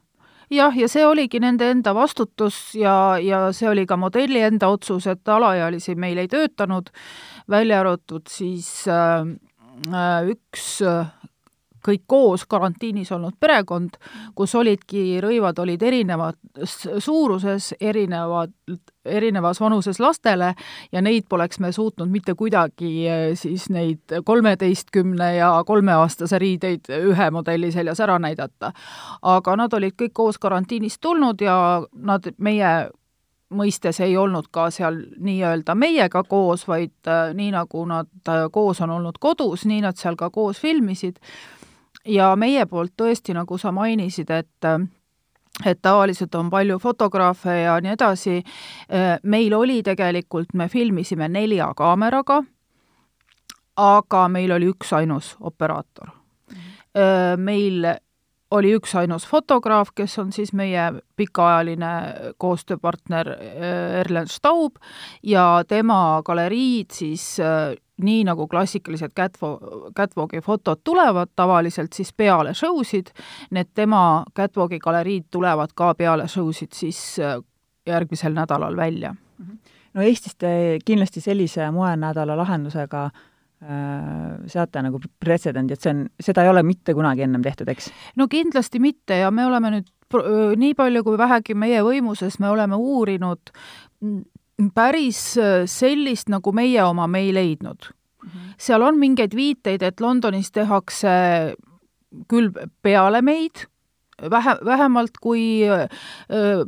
jah, 0.52 0.76
ja 0.76 0.88
see 0.90 1.04
oligi 1.06 1.40
nende 1.42 1.70
enda 1.72 1.94
vastutus 1.96 2.74
ja, 2.78 3.16
ja 3.22 3.44
see 3.56 3.70
oli 3.70 3.86
ka 3.88 3.96
modelli 4.00 4.42
enda 4.44 4.70
otsus, 4.72 5.06
et 5.10 5.28
alaealisi 5.28 5.96
meil 5.98 6.20
ei 6.22 6.30
töötanud, 6.30 6.92
välja 7.50 7.80
arvatud 7.80 8.28
siis 8.30 8.68
äh, 8.88 9.26
äh 9.92 10.32
üks 10.32 10.80
äh, 10.86 11.06
kõik 11.82 12.04
koos 12.06 12.44
karantiinis 12.46 13.12
olnud 13.12 13.34
perekond, 13.40 13.96
kus 14.34 14.54
olidki, 14.54 15.20
rõivad 15.22 15.58
olid 15.58 15.82
erinevas 15.82 16.78
suuruses, 16.98 17.72
erinevad, 17.80 18.54
erinevas 19.04 19.60
vanuses 19.60 20.00
lastele 20.00 20.52
ja 20.92 21.02
neid 21.02 21.26
poleks 21.28 21.60
me 21.60 21.72
suutnud 21.72 22.10
mitte 22.10 22.34
kuidagi 22.38 22.92
eh, 23.08 23.26
siis 23.38 23.68
neid 23.70 24.18
kolmeteistkümne 24.24 25.34
ja 25.36 25.52
kolmeaastase 25.66 26.38
riideid 26.38 26.90
ühe 27.02 27.30
modelli 27.30 27.72
seljas 27.72 28.00
ära 28.00 28.18
näidata. 28.18 28.72
aga 29.22 29.56
nad 29.56 29.72
olid 29.72 29.98
kõik 29.98 30.12
koos 30.12 30.38
karantiinist 30.38 31.00
tulnud 31.00 31.40
ja 31.40 31.82
nad 31.92 32.32
meie 32.38 32.90
mõistes 33.52 34.00
ei 34.00 34.16
olnud 34.16 34.48
ka 34.50 34.68
seal 34.70 34.98
nii-öelda 35.20 35.74
meiega 35.78 36.24
koos, 36.28 36.66
vaid 36.68 36.94
äh, 37.08 37.32
nii, 37.36 37.50
nagu 37.54 37.84
nad 37.88 38.10
äh, 38.28 38.46
koos 38.52 38.80
on 38.80 38.90
olnud 38.98 39.18
kodus, 39.20 39.66
nii 39.68 39.82
nad 39.84 39.98
seal 40.00 40.16
ka 40.16 40.30
koos 40.30 40.60
filmisid 40.62 41.20
ja 42.06 42.32
meie 42.36 42.66
poolt 42.66 42.92
tõesti, 42.96 43.34
nagu 43.36 43.58
sa 43.58 43.72
mainisid, 43.72 44.30
et 44.30 44.72
et 45.66 45.78
tavaliselt 45.82 46.34
on 46.34 46.48
palju 46.50 46.78
fotograafe 46.80 47.54
ja 47.62 47.76
nii 47.80 47.92
edasi, 47.92 48.38
meil 49.22 49.52
oli 49.54 49.82
tegelikult, 49.84 50.54
me 50.54 50.68
filmisime 50.68 51.28
nelja 51.28 51.68
kaameraga, 51.76 52.40
aga 53.76 54.22
meil 54.28 54.52
oli 54.56 54.70
üksainus 54.72 55.36
operaator. 55.40 56.08
Meil 57.36 57.84
oli 58.52 58.74
üksainus 58.76 59.24
fotograaf, 59.28 59.94
kes 59.94 60.18
on 60.20 60.32
siis 60.32 60.52
meie 60.52 60.90
pikaajaline 61.16 61.92
koostööpartner 62.42 63.30
Erlen 64.00 64.28
Staub 64.28 64.76
ja 65.22 65.62
tema 65.68 66.20
galeriid 66.26 66.92
siis 66.92 67.38
nii 68.02 68.24
nagu 68.26 68.46
klassikalised 68.48 69.14
catwalk, 69.16 69.62
catwalki 69.96 70.40
fotod 70.40 70.82
tulevad 70.84 71.32
tavaliselt 71.36 71.92
siis 71.92 72.12
peale 72.12 72.54
show 72.54 72.82
sid, 72.86 73.12
need 73.50 73.72
tema 73.74 74.24
catwalki 74.36 74.78
galeriid 74.82 75.28
tulevad 75.30 75.74
ka 75.74 75.92
peale 75.94 76.28
show 76.28 76.50
sid 76.52 76.72
siis 76.76 77.18
äh, 77.20 77.38
järgmisel 77.86 78.34
nädalal 78.34 78.76
välja. 78.76 79.14
Mhm. 79.38 79.56
no 79.94 80.02
Eestis 80.02 80.36
te 80.36 80.78
kindlasti 80.84 81.20
sellise 81.20 81.70
moenädala 81.70 82.36
lahendusega 82.36 83.04
äh, 83.04 83.31
seate 83.62 84.82
nagu 84.82 84.98
pretsedendi, 85.22 85.76
et 85.76 85.84
see 85.84 85.92
on, 85.94 86.06
seda 86.18 86.42
ei 86.42 86.50
ole 86.50 86.64
mitte 86.66 86.94
kunagi 86.98 87.22
ennem 87.22 87.44
tehtud, 87.44 87.68
eks? 87.70 87.92
no 88.18 88.26
kindlasti 88.30 88.80
mitte 88.82 89.20
ja 89.20 89.30
me 89.30 89.46
oleme 89.46 89.70
nüüd 89.76 89.90
nii 90.58 90.74
palju 90.76 91.04
kui 91.06 91.16
vähegi 91.16 91.54
meie 91.56 91.80
võimuses, 91.86 92.40
me 92.42 92.50
oleme 92.50 92.76
uurinud 92.76 93.52
päris 94.74 95.22
äh, 95.40 95.64
sellist, 95.70 96.30
nagu 96.32 96.52
meie 96.54 96.82
oma 96.84 97.06
me 97.10 97.22
ei 97.24 97.32
leidnud 97.34 97.88
mm. 97.88 98.28
-hmm. 98.28 98.54
seal 98.58 98.82
on 98.82 98.98
mingeid 98.98 99.36
viiteid, 99.36 99.82
et 99.82 100.00
Londonis 100.00 100.52
tehakse 100.52 101.54
küll 102.28 102.50
peale 102.82 103.22
meid, 103.22 103.66
vähe, 104.30 104.56
vähemalt 104.64 105.18
kui 105.20 105.64
öö, 105.68 105.82
äh, 105.82 106.66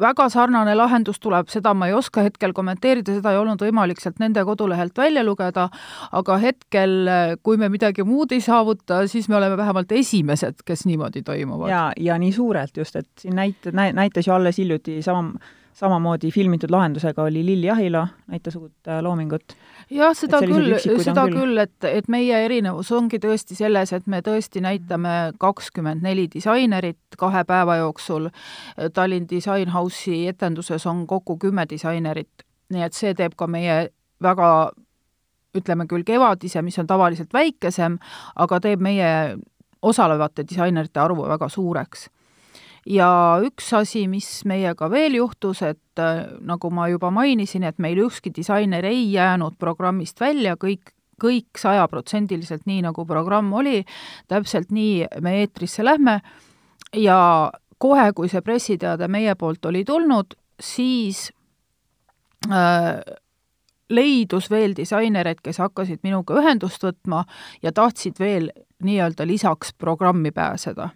väga 0.00 0.28
sarnane 0.32 0.74
lahendus 0.78 1.20
tuleb, 1.20 1.50
seda 1.52 1.74
ma 1.74 1.88
ei 1.88 1.96
oska 1.96 2.24
hetkel 2.26 2.54
kommenteerida, 2.56 3.16
seda 3.18 3.32
ei 3.34 3.40
olnud 3.40 3.62
võimalik 3.62 4.00
sealt 4.02 4.20
nende 4.22 4.44
kodulehelt 4.46 4.96
välja 4.98 5.24
lugeda, 5.26 5.68
aga 6.12 6.38
hetkel, 6.42 6.96
kui 7.42 7.60
me 7.60 7.68
midagi 7.72 8.06
muud 8.06 8.32
ei 8.32 8.42
saavuta, 8.44 9.04
siis 9.10 9.28
me 9.28 9.38
oleme 9.40 9.56
vähemalt 9.60 9.92
esimesed, 9.92 10.64
kes 10.66 10.86
niimoodi 10.88 11.22
toimuvad. 11.22 11.70
ja, 11.70 11.84
ja 11.96 12.18
nii 12.18 12.32
suurelt 12.32 12.76
just, 12.76 12.96
et 12.96 13.08
siin 13.20 13.36
näit-, 13.38 13.72
näitas 13.72 14.26
ju 14.26 14.34
alles 14.34 14.58
hiljuti 14.58 15.02
sama 15.02 15.38
samamoodi 15.78 16.30
filmitud 16.34 16.70
lahendusega 16.70 17.22
oli 17.22 17.44
Lilli 17.46 17.70
Ahilo, 17.70 18.06
näitas 18.26 18.56
uut 18.56 18.88
äh, 18.88 19.02
loomingut. 19.02 19.54
Jah, 19.90 20.14
seda 20.16 20.40
küll, 20.44 20.74
seda 21.02 21.24
küll, 21.30 21.58
et, 21.62 21.76
et 21.88 22.08
meie 22.12 22.40
erinevus 22.44 22.90
ongi 22.94 23.20
tõesti 23.22 23.56
selles, 23.58 23.92
et 23.96 24.06
me 24.10 24.20
tõesti 24.24 24.62
näitame 24.64 25.14
kakskümmend 25.40 26.04
neli 26.04 26.28
disainerit 26.32 27.18
kahe 27.18 27.44
päeva 27.48 27.78
jooksul. 27.80 28.28
Tallinn 28.94 29.28
Design 29.30 29.72
House'i 29.74 30.26
etenduses 30.32 30.86
on 30.86 31.06
kokku 31.06 31.38
kümme 31.38 31.66
disainerit, 31.70 32.44
nii 32.74 32.84
et 32.84 32.98
see 32.98 33.14
teeb 33.18 33.36
ka 33.38 33.48
meie 33.50 33.88
väga 34.22 34.50
ütleme 35.56 35.88
küll 35.88 36.04
kevadise, 36.06 36.62
mis 36.62 36.78
on 36.78 36.86
tavaliselt 36.86 37.32
väikesem, 37.34 37.96
aga 38.36 38.60
teeb 38.60 38.82
meie 38.84 39.10
osalevate 39.82 40.44
disainerite 40.44 41.00
arvu 41.00 41.24
väga 41.28 41.48
suureks 41.48 42.08
ja 42.88 43.10
üks 43.44 43.72
asi, 43.76 44.06
mis 44.08 44.26
meiega 44.48 44.88
veel 44.90 45.18
juhtus, 45.18 45.62
et 45.66 46.00
äh, 46.00 46.24
nagu 46.46 46.70
ma 46.72 46.88
juba 46.88 47.10
mainisin, 47.14 47.66
et 47.68 47.78
meil 47.82 48.00
ükski 48.06 48.32
disainer 48.34 48.84
ei 48.88 49.04
jäänud 49.12 49.58
programmist 49.60 50.20
välja, 50.20 50.56
kõik 50.56 50.94
kõik 51.18 51.58
sajaprotsendiliselt 51.58 52.62
nii, 52.70 52.82
nagu 52.86 53.02
programm 53.06 53.50
oli, 53.58 53.80
täpselt 54.30 54.70
nii 54.70 55.08
me 55.20 55.32
eetrisse 55.40 55.82
lähme. 55.82 56.20
Ja 56.94 57.50
kohe, 57.82 58.12
kui 58.14 58.30
see 58.30 58.42
pressiteade 58.46 59.08
meie 59.10 59.34
poolt 59.34 59.66
oli 59.66 59.82
tulnud, 59.84 60.36
siis 60.62 61.32
äh, 62.46 63.02
leidus 63.90 64.46
veel 64.50 64.76
disainereid, 64.78 65.42
kes 65.42 65.58
hakkasid 65.58 66.06
minuga 66.06 66.38
ühendust 66.38 66.86
võtma 66.86 67.24
ja 67.62 67.74
tahtsid 67.74 68.22
veel 68.22 68.52
nii-öelda 68.84 69.26
lisaks 69.26 69.74
programmi 69.74 70.30
pääseda 70.30 70.92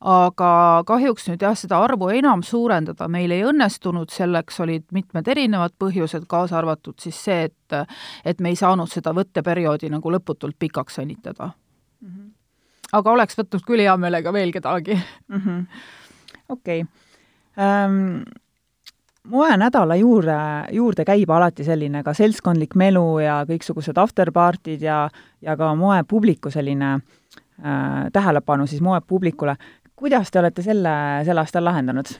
aga 0.00 0.82
kahjuks 0.86 1.28
nüüd 1.30 1.42
jah, 1.42 1.56
seda 1.56 1.78
arvu 1.82 2.10
enam 2.12 2.42
suurendada 2.44 3.08
meil 3.08 3.32
ei 3.32 3.44
õnnestunud, 3.48 4.10
selleks 4.12 4.60
olid 4.60 4.84
mitmed 4.92 5.28
erinevad 5.28 5.76
põhjused, 5.80 6.26
kaasa 6.28 6.58
arvatud 6.58 6.98
siis 7.00 7.18
see, 7.24 7.48
et 7.50 7.76
et 8.24 8.40
me 8.40 8.52
ei 8.52 8.56
saanud 8.56 8.90
seda 8.92 9.14
võtteperioodi 9.16 9.90
nagu 9.90 10.12
lõputult 10.12 10.56
pikaks 10.58 10.98
venitada 10.98 11.48
mm. 11.48 12.08
-hmm. 12.08 12.32
aga 12.92 13.12
oleks 13.12 13.38
võtnud 13.38 13.64
küll 13.66 13.80
hea 13.80 13.96
meelega 13.96 14.32
veel 14.32 14.52
kedagi. 14.52 14.98
-hmm.. 15.28 15.66
okei. 16.48 16.84
Moenädala 19.26 19.96
juurde, 19.96 20.34
juurde 20.72 21.04
käib 21.04 21.30
alati 21.30 21.64
selline 21.64 22.02
ka 22.06 22.12
seltskondlik 22.14 22.76
melu 22.78 23.18
ja 23.18 23.40
kõiksugused 23.48 23.98
afterpartid 23.98 24.84
ja, 24.86 25.08
ja 25.42 25.56
ka 25.58 25.72
moepubliku 25.74 26.50
selline 26.54 26.92
äh, 26.94 28.06
tähelepanu 28.12 28.68
siis 28.70 28.84
moepublikule 28.86 29.56
kuidas 29.96 30.30
te 30.30 30.40
olete 30.40 30.62
selle 30.62 30.92
sel 31.24 31.38
aastal 31.40 31.64
lahendanud? 31.64 32.12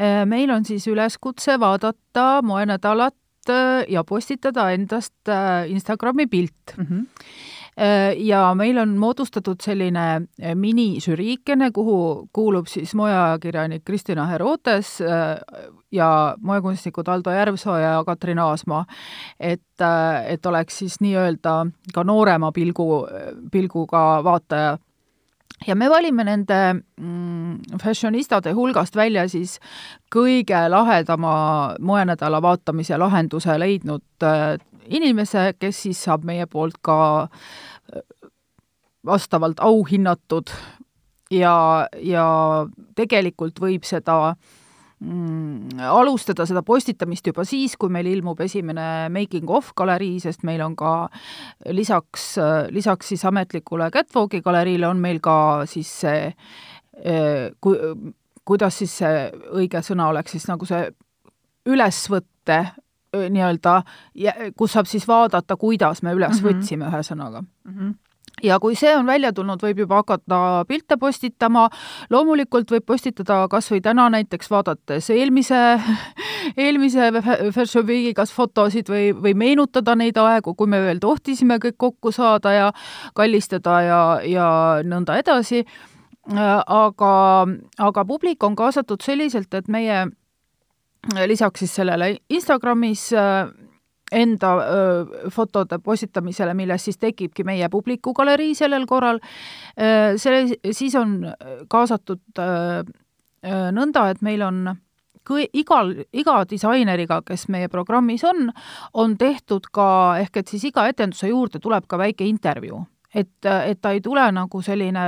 Äh, 0.00 0.24
meil 0.26 0.50
on 0.50 0.64
siis 0.64 0.86
üleskutse 0.88 1.58
vaadata 1.60 2.42
moenädalat 2.42 3.50
äh, 3.50 3.84
ja 3.88 4.04
postitada 4.04 4.70
endast 4.72 5.28
äh, 5.28 5.70
Instagrami 5.70 6.26
pilt 6.26 6.76
mm. 6.76 6.86
-hmm 6.86 7.06
ja 8.16 8.54
meil 8.54 8.78
on 8.78 8.90
moodustatud 9.00 9.56
selline 9.64 10.22
minižüriikene, 10.54 11.70
kuhu 11.72 12.28
kuulub 12.32 12.66
siis 12.66 12.94
moeajakirjanik 12.94 13.84
Kristina 13.84 14.26
Herotes 14.26 14.98
ja 15.92 16.36
moekunstnikud 16.40 17.08
Aldo 17.08 17.30
Järvsoo 17.30 17.76
ja 17.76 18.04
Katrin 18.04 18.38
Aasma. 18.38 18.84
et, 19.40 19.80
et 20.26 20.46
oleks 20.46 20.78
siis 20.78 21.00
nii-öelda 21.00 21.66
ka 21.94 22.04
noorema 22.04 22.52
pilgu, 22.52 23.06
pilguga 23.52 24.24
vaataja 24.24 24.78
ja 25.66 25.74
me 25.74 25.88
valime 25.90 26.24
nende 26.24 26.58
mm, 26.74 27.78
fashionistade 27.82 28.52
hulgast 28.56 28.96
välja 28.96 29.26
siis 29.28 29.58
kõige 30.12 30.60
lahedama 30.70 31.34
moenädala 31.80 32.42
vaatamise 32.42 32.98
lahenduse 32.98 33.58
leidnud 33.60 34.26
äh, 34.26 34.56
inimese, 34.88 35.52
kes 35.58 35.82
siis 35.86 36.04
saab 36.04 36.24
meie 36.28 36.46
poolt 36.46 36.80
ka 36.82 36.98
äh, 37.22 38.02
vastavalt 39.06 39.60
auhinnatud 39.60 40.50
ja, 41.30 41.88
ja 42.02 42.26
tegelikult 42.96 43.60
võib 43.62 43.86
seda 43.88 44.18
äh, 44.32 44.50
mm, 45.02 45.80
alustada 45.90 46.46
seda 46.48 46.62
postitamist 46.66 47.26
juba 47.26 47.44
siis, 47.48 47.76
kui 47.80 47.92
meil 47.92 48.08
ilmub 48.10 48.40
esimene 48.44 49.08
making 49.12 49.50
of 49.50 49.72
galerii, 49.78 50.20
sest 50.22 50.46
meil 50.48 50.62
on 50.64 50.76
ka 50.78 50.92
lisaks, 51.74 52.34
lisaks 52.74 53.12
siis 53.12 53.24
ametlikule 53.28 53.90
Catwalki 53.94 54.42
galeriile 54.44 54.88
on 54.88 55.02
meil 55.02 55.20
ka 55.24 55.36
siis 55.70 55.90
see 56.04 56.28
eh, 56.28 57.50
ku-, 57.60 58.12
kuidas 58.44 58.78
siis 58.82 58.94
see 59.02 59.26
õige 59.52 59.82
sõna 59.84 60.10
oleks 60.12 60.36
siis 60.36 60.48
nagu 60.50 60.68
see 60.68 60.86
ülesvõtte 61.72 62.60
eh, 62.62 63.26
nii-öelda, 63.30 63.80
kus 64.56 64.78
saab 64.78 64.88
siis 64.90 65.06
vaadata, 65.08 65.56
kuidas 65.56 66.02
me 66.02 66.14
üles 66.16 66.40
mm 66.40 66.48
-hmm. 66.48 66.62
võtsime, 66.62 66.88
ühesõnaga 66.90 67.42
mm. 67.42 67.76
-hmm 67.76 67.98
ja 68.42 68.58
kui 68.62 68.76
see 68.78 68.92
on 68.96 69.06
välja 69.06 69.32
tulnud, 69.32 69.62
võib 69.62 69.82
juba 69.84 70.00
hakata 70.02 70.64
pilte 70.68 70.96
postitama, 71.00 71.68
loomulikult 72.10 72.70
võib 72.72 72.86
postitada 72.86 73.46
kas 73.50 73.70
või 73.72 73.82
täna 73.84 74.08
näiteks 74.12 74.50
vaadates 74.50 75.10
eelmise, 75.14 75.60
eelmise 76.56 77.10
Weeki 77.82 78.14
kas 78.14 78.32
fotosid 78.34 78.90
või, 78.90 79.10
või 79.14 79.34
meenutada 79.38 79.94
neid 79.98 80.18
aegu, 80.20 80.54
kui 80.54 80.70
me 80.70 80.80
veel 80.84 81.00
tohtisime 81.02 81.58
kõik 81.62 81.78
kokku 81.78 82.12
saada 82.12 82.52
ja 82.52 82.70
kallistada 83.14 83.80
ja, 83.86 84.02
ja 84.26 84.48
nõnda 84.86 85.18
edasi, 85.20 85.64
aga, 86.30 87.12
aga 87.78 88.04
publik 88.06 88.44
on 88.44 88.56
kaasatud 88.56 89.02
selliselt, 89.02 89.54
et 89.54 89.68
meie 89.68 90.06
lisaks 91.26 91.64
siis 91.64 91.74
sellele 91.80 92.16
Instagramis 92.30 93.10
enda 94.12 94.52
öö, 94.60 95.30
fotode 95.32 95.78
postitamisele, 95.78 96.54
millest 96.54 96.90
siis 96.90 97.00
tekibki 97.00 97.44
meie 97.44 97.68
publikugalerii 97.72 98.54
sellel 98.54 98.86
korral. 98.86 99.20
selle, 100.16 100.56
siis 100.70 100.94
on 101.00 101.16
kaasatud 101.68 102.20
öö, 102.38 102.82
nõnda, 103.72 104.10
et 104.10 104.22
meil 104.22 104.42
on 104.46 104.62
kõi-, 105.28 105.48
igal, 105.52 105.94
iga 106.12 106.42
disaineriga, 106.48 107.22
kes 107.26 107.48
meie 107.52 107.68
programmis 107.72 108.24
on, 108.28 108.50
on 108.94 109.16
tehtud 109.18 109.68
ka, 109.72 109.88
ehk 110.22 110.42
et 110.42 110.54
siis 110.54 110.68
iga 110.70 110.86
etenduse 110.90 111.30
juurde 111.30 111.62
tuleb 111.62 111.86
ka 111.88 111.98
väike 112.00 112.26
intervjuu 112.28 112.84
et, 113.14 113.44
et 113.44 113.80
ta 113.80 113.92
ei 113.92 114.00
tule 114.00 114.24
nagu 114.32 114.62
selline 114.64 115.06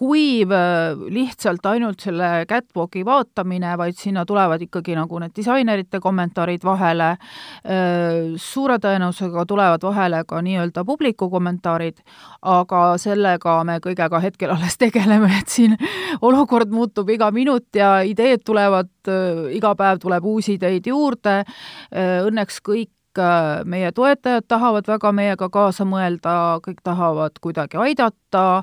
kuiv, 0.00 0.52
lihtsalt 1.12 1.66
ainult 1.70 2.00
selle 2.04 2.28
catwalki 2.48 3.02
vaatamine, 3.04 3.72
vaid 3.80 3.96
sinna 3.98 4.24
tulevad 4.28 4.62
ikkagi 4.64 4.94
nagu 4.96 5.20
need 5.20 5.34
disainerite 5.36 6.00
kommentaarid 6.00 6.64
vahele, 6.64 7.10
suure 8.40 8.78
tõenäosusega 8.80 9.44
tulevad 9.48 9.84
vahele 9.84 10.22
ka 10.28 10.40
nii-öelda 10.44 10.84
publiku 10.88 11.30
kommentaarid, 11.32 12.00
aga 12.48 12.84
sellega 13.00 13.58
me 13.68 13.78
kõigega 13.84 14.22
hetkel 14.24 14.54
alles 14.54 14.78
tegeleme, 14.80 15.32
et 15.40 15.52
siin 15.52 15.76
olukord 16.20 16.72
muutub 16.72 17.10
iga 17.12 17.30
minut 17.34 17.68
ja 17.76 17.98
ideed 18.06 18.44
tulevad, 18.46 18.92
iga 19.56 19.74
päev 19.76 20.00
tuleb 20.04 20.32
uusi 20.32 20.56
ideid 20.56 20.88
juurde, 20.88 21.42
õnneks 22.28 22.60
kõik 22.64 22.92
meie 23.64 23.92
toetajad 23.92 24.44
tahavad 24.48 24.86
väga 24.86 25.12
meiega 25.12 25.48
kaasa 25.50 25.84
mõelda, 25.84 26.60
kõik 26.62 26.80
tahavad 26.86 27.38
kuidagi 27.42 27.76
aidata 27.76 28.62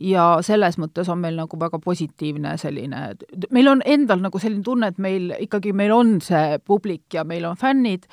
ja 0.00 0.26
selles 0.46 0.78
mõttes 0.78 1.10
on 1.10 1.18
meil 1.18 1.36
nagu 1.38 1.58
väga 1.60 1.80
positiivne 1.82 2.56
selline, 2.58 3.14
meil 3.50 3.68
on 3.68 3.82
endal 3.84 4.22
nagu 4.22 4.38
selline 4.38 4.62
tunne, 4.62 4.92
et 4.92 4.98
meil 4.98 5.32
ikkagi, 5.38 5.72
meil 5.72 5.92
on 5.92 6.20
see 6.22 6.58
publik 6.64 7.14
ja 7.14 7.24
meil 7.24 7.44
on 7.44 7.56
fännid. 7.56 8.06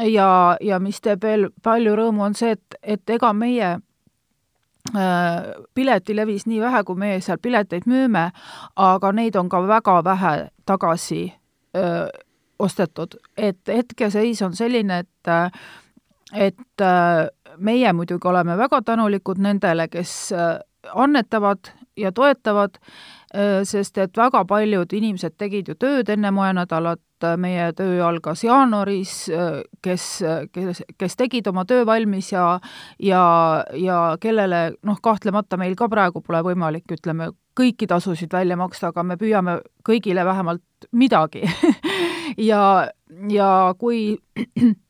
Ja, 0.00 0.56
ja 0.60 0.78
mis 0.82 0.98
teeb 1.04 1.22
veel 1.22 1.50
palju 1.62 1.92
rõõmu, 1.94 2.24
on 2.24 2.34
see, 2.34 2.56
et, 2.56 2.78
et 2.82 3.10
ega 3.14 3.30
meie 3.36 3.76
äh, 4.96 5.52
piletilevis 5.74 6.48
nii 6.50 6.60
vähe, 6.64 6.82
kui 6.84 6.98
meie 6.98 7.20
seal 7.22 7.38
pileteid 7.38 7.86
müüme, 7.86 8.30
aga 8.74 9.12
neid 9.12 9.36
on 9.36 9.52
ka 9.52 9.60
väga 9.68 10.00
vähe 10.04 10.34
tagasi 10.66 11.28
äh, 11.76 12.08
ostetud, 12.58 13.16
et 13.36 13.60
hetkeseis 13.68 14.42
on 14.42 14.56
selline, 14.56 14.98
et 14.98 15.32
et 16.34 16.82
meie 17.58 17.92
muidugi 17.92 18.28
oleme 18.28 18.56
väga 18.58 18.80
tänulikud 18.82 19.38
nendele, 19.38 19.88
kes 19.88 20.32
annetavad 20.94 21.70
ja 21.96 22.12
toetavad, 22.12 22.78
sest 23.64 23.98
et 23.98 24.16
väga 24.16 24.44
paljud 24.44 24.92
inimesed 24.92 25.36
tegid 25.38 25.68
ju 25.68 25.76
tööd 25.78 26.10
enne 26.10 26.30
moenädalat, 26.34 27.02
meie 27.40 27.70
töö 27.76 28.00
algas 28.06 28.44
jaanuaris, 28.44 29.14
kes, 29.82 30.08
kes, 30.52 30.82
kes 30.98 31.16
tegid 31.20 31.48
oma 31.50 31.64
töö 31.68 31.86
valmis 31.86 32.32
ja 32.32 32.58
ja, 33.02 33.22
ja 33.78 34.00
kellele 34.20 34.64
noh, 34.82 35.00
kahtlemata 35.02 35.58
meil 35.60 35.76
ka 35.78 35.88
praegu 35.92 36.22
pole 36.24 36.42
võimalik, 36.46 36.86
ütleme, 36.96 37.30
kõiki 37.58 37.88
tasusid 37.90 38.32
välja 38.34 38.58
maksta, 38.58 38.90
aga 38.90 39.04
me 39.06 39.18
püüame 39.20 39.58
kõigile 39.86 40.26
vähemalt 40.26 40.88
midagi. 40.92 41.46
Ja, 42.40 42.88
ja 43.30 43.48
kui 43.78 44.16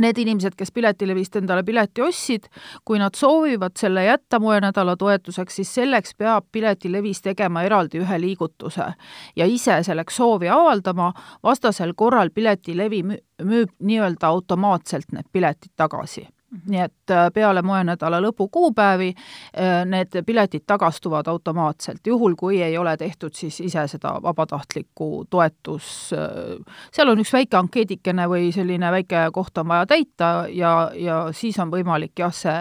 need 0.00 0.18
inimesed, 0.18 0.56
kes 0.56 0.72
Piletilevist 0.72 1.36
endale 1.36 1.64
pileti 1.64 2.02
ostsid, 2.02 2.48
kui 2.84 2.98
nad 2.98 3.14
soovivad 3.16 3.76
selle 3.78 4.04
jätta 4.04 4.40
moenädala 4.40 4.96
toetuseks, 4.96 5.56
siis 5.60 5.74
selleks 5.74 6.14
peab 6.18 6.46
Piletilevis 6.52 7.22
tegema 7.22 7.62
eraldi 7.62 8.02
ühe 8.02 8.20
liigutuse 8.20 8.90
ja 9.36 9.46
ise 9.46 9.82
selleks 9.82 10.16
soovi 10.16 10.48
avaldama, 10.48 11.12
vastasel 11.42 11.94
korral 11.96 12.30
Piletilevi 12.34 13.02
müüb 13.42 13.74
nii-öelda 13.80 14.26
automaatselt 14.26 15.12
need 15.12 15.30
piletid 15.32 15.74
tagasi 15.76 16.28
nii 16.68 16.80
et 16.80 17.10
äh, 17.10 17.28
peale 17.34 17.62
moenädala 17.62 18.20
lõpu 18.22 18.48
kuupäevi 18.52 19.10
äh, 19.14 19.82
need 19.88 20.16
piletid 20.26 20.64
tagastuvad 20.66 21.28
automaatselt, 21.30 22.06
juhul 22.06 22.36
kui 22.38 22.62
ei 22.62 22.78
ole 22.78 22.96
tehtud 22.96 23.34
siis 23.34 23.60
ise 23.60 23.86
seda 23.90 24.16
vabatahtlikku 24.22 25.26
toetus, 25.30 25.88
äh, 26.16 26.54
seal 26.94 27.12
on 27.12 27.22
üks 27.22 27.32
väike 27.34 27.58
ankeedikene 27.58 28.28
või 28.30 28.50
selline 28.54 28.92
väike 28.94 29.26
koht 29.34 29.58
on 29.62 29.68
vaja 29.72 29.88
täita 29.90 30.30
ja, 30.52 30.74
ja 30.94 31.18
siis 31.32 31.58
on 31.62 31.72
võimalik 31.74 32.24
jah, 32.24 32.34
see, 32.34 32.60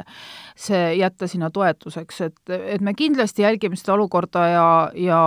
see 0.56 0.84
jätta 1.00 1.28
sinna 1.28 1.52
toetuseks, 1.54 2.22
et, 2.28 2.42
et 2.50 2.82
me 2.82 2.96
kindlasti 2.98 3.46
jälgime 3.46 3.80
seda 3.80 3.98
olukorda 3.98 4.48
ja, 4.50 4.68
ja 4.98 5.22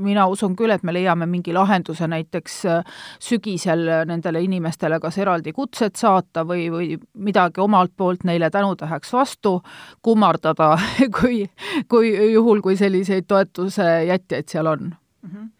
mina 0.00 0.26
usun 0.30 0.54
küll, 0.56 0.72
et 0.74 0.84
me 0.86 0.94
leiame 0.94 1.26
mingi 1.30 1.52
lahenduse 1.54 2.08
näiteks 2.10 2.56
äh, 2.70 2.98
sügisel 3.22 3.86
nendele 4.08 4.42
inimestele 4.44 5.00
kas 5.00 5.18
eraldi 5.20 5.52
kutset 5.56 6.00
saata 6.00 6.44
või, 6.48 6.68
või 6.72 6.96
midagi 7.14 7.62
omalt 7.62 7.92
poolt 7.96 8.24
neile 8.28 8.50
tänutäheks 8.50 9.12
vastu 9.12 9.58
kummardada, 10.02 10.72
kui, 11.20 11.44
kui 11.88 12.12
juhul, 12.32 12.62
kui 12.64 12.78
selliseid 12.80 13.28
toetuse 13.28 13.88
jätjaid 14.08 14.48
seal 14.48 14.70
on 14.70 14.88
mm. 14.90 15.28
-hmm. 15.30 15.50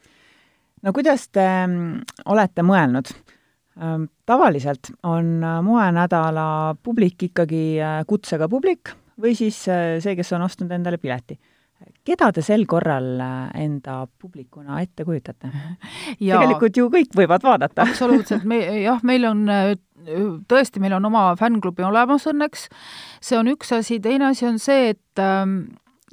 no 0.83 0.93
kuidas 0.93 1.29
te 1.29 1.47
mm, 1.67 2.01
olete 2.25 2.63
mõelnud? 2.63 3.13
Ähm, 3.81 4.11
tavaliselt 4.27 4.93
on 5.03 5.45
äh, 5.45 5.63
moenädala 5.63 6.75
publik 6.83 7.23
ikkagi 7.23 7.81
äh, 7.81 8.03
kutsega 8.07 8.49
publik 8.49 8.97
või 9.21 9.35
siis 9.37 9.57
see, 10.01 10.17
kes 10.17 10.33
on 10.33 10.43
ostnud 10.43 10.71
endale 10.73 10.97
pileti 10.99 11.37
keda 12.07 12.31
te 12.35 12.43
sel 12.45 12.67
korral 12.71 13.13
äh, 13.21 13.63
enda 13.65 14.03
publikuna 14.21 14.81
ette 14.83 15.05
kujutate? 15.09 15.51
tegelikult 16.19 16.77
ju 16.77 16.89
kõik 16.93 17.15
võivad 17.17 17.45
vaadata. 17.47 17.87
absoluutselt, 17.89 18.47
me 18.49 18.61
jah, 18.83 19.03
meil 19.07 19.27
on 19.29 19.45
äh, 19.51 19.75
tõesti, 20.51 20.83
meil 20.83 20.97
on 20.99 21.11
oma 21.11 21.31
fännklubi 21.41 21.85
olemas 21.87 22.27
õnneks, 22.31 22.69
see 23.21 23.39
on 23.39 23.53
üks 23.53 23.73
asi, 23.77 24.01
teine 24.01 24.31
asi 24.31 24.49
on 24.49 24.59
see, 24.63 24.95
et 24.95 25.23
ähm, 25.23 25.63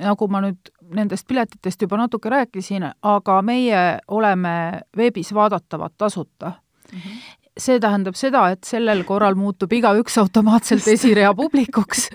nagu 0.03 0.29
ma 0.31 0.43
nüüd 0.45 0.71
nendest 0.97 1.27
piletitest 1.27 1.81
juba 1.83 1.99
natuke 1.99 2.31
rääkisin, 2.31 2.85
aga 3.03 3.41
meie 3.43 3.81
oleme 4.07 4.55
veebis 4.97 5.33
vaadatavad 5.35 5.97
tasuta 5.97 6.53
mm. 6.93 6.99
-hmm 6.99 7.36
see 7.57 7.79
tähendab 7.81 8.17
seda, 8.17 8.43
et 8.53 8.67
sellel 8.67 9.03
korral 9.07 9.37
muutub 9.37 9.71
igaüks 9.73 10.17
automaatselt 10.21 10.87
esirea 10.91 11.33
publikuks 11.37 12.07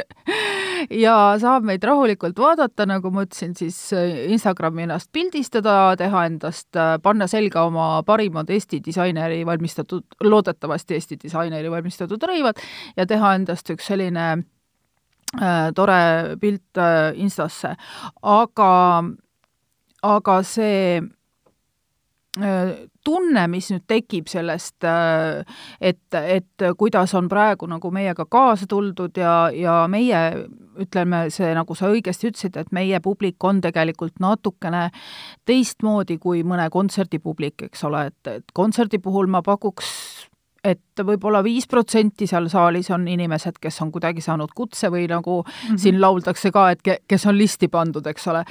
ja 1.05 1.15
saab 1.41 1.67
meid 1.67 1.85
rahulikult 1.87 2.39
vaadata, 2.39 2.87
nagu 2.89 3.13
ma 3.15 3.25
ütlesin, 3.27 3.55
siis 3.59 3.79
äh, 3.97 4.27
Instagrami 4.33 4.87
ennast 4.87 5.11
pildistada, 5.15 5.95
teha 6.01 6.25
endast, 6.31 6.71
äh, 6.77 6.97
panna 7.03 7.29
selga 7.31 7.67
oma 7.69 7.89
parimad 8.07 8.51
Eesti 8.53 8.83
disaineri 8.85 9.43
valmistatud, 9.47 10.07
loodetavasti 10.25 10.99
Eesti 10.99 11.19
disaineri 11.23 11.71
valmistatud 11.73 12.23
rõivad 12.29 12.61
ja 12.97 13.07
teha 13.09 13.35
endast 13.39 13.71
üks 13.75 13.91
selline 13.93 14.29
äh, 14.37 15.73
tore 15.75 16.03
pilt 16.41 16.81
äh, 16.81 17.13
Instasse. 17.23 17.75
aga, 18.23 18.71
aga 20.03 20.39
see 20.47 21.03
tunne, 22.33 23.43
mis 23.53 23.67
nüüd 23.69 23.83
tekib 23.91 24.31
sellest, 24.31 24.87
et, 25.81 26.17
et 26.17 26.65
kuidas 26.81 27.13
on 27.19 27.29
praegu 27.29 27.69
nagu 27.69 27.91
meiega 27.93 28.25
kaasa 28.25 28.65
tuldud 28.71 29.19
ja, 29.21 29.51
ja 29.53 29.83
meie 29.93 30.23
ütleme, 30.81 31.27
see, 31.29 31.51
nagu 31.53 31.77
sa 31.77 31.91
õigesti 31.93 32.31
ütlesid, 32.31 32.57
et 32.57 32.73
meie 32.73 33.01
publik 33.05 33.45
on 33.45 33.61
tegelikult 33.61 34.17
natukene 34.25 34.87
teistmoodi 35.45 36.17
kui 36.23 36.41
mõne 36.47 36.71
kontserdipublik, 36.73 37.69
eks 37.69 37.85
ole, 37.85 38.07
et, 38.09 38.33
et 38.39 38.57
kontserdi 38.57 39.03
puhul 39.03 39.29
ma 39.29 39.43
pakuks 39.45 39.93
et 40.65 41.03
võib-olla 41.05 41.43
viis 41.43 41.67
protsenti 41.67 42.27
seal 42.31 42.47
saalis 42.51 42.91
on 42.95 43.09
inimesed, 43.11 43.59
kes 43.61 43.81
on 43.83 43.91
kuidagi 43.95 44.23
saanud 44.23 44.53
kutse 44.55 44.91
või 44.95 45.09
nagu 45.11 45.41
mm 45.43 45.51
-hmm. 45.51 45.79
siin 45.79 46.01
lauldakse 46.01 46.53
ka, 46.55 46.71
et 46.71 46.83
ke, 46.83 46.99
kes 47.09 47.27
on 47.27 47.39
listi 47.39 47.69
pandud, 47.69 48.07
eks 48.07 48.29
ole. 48.29 48.45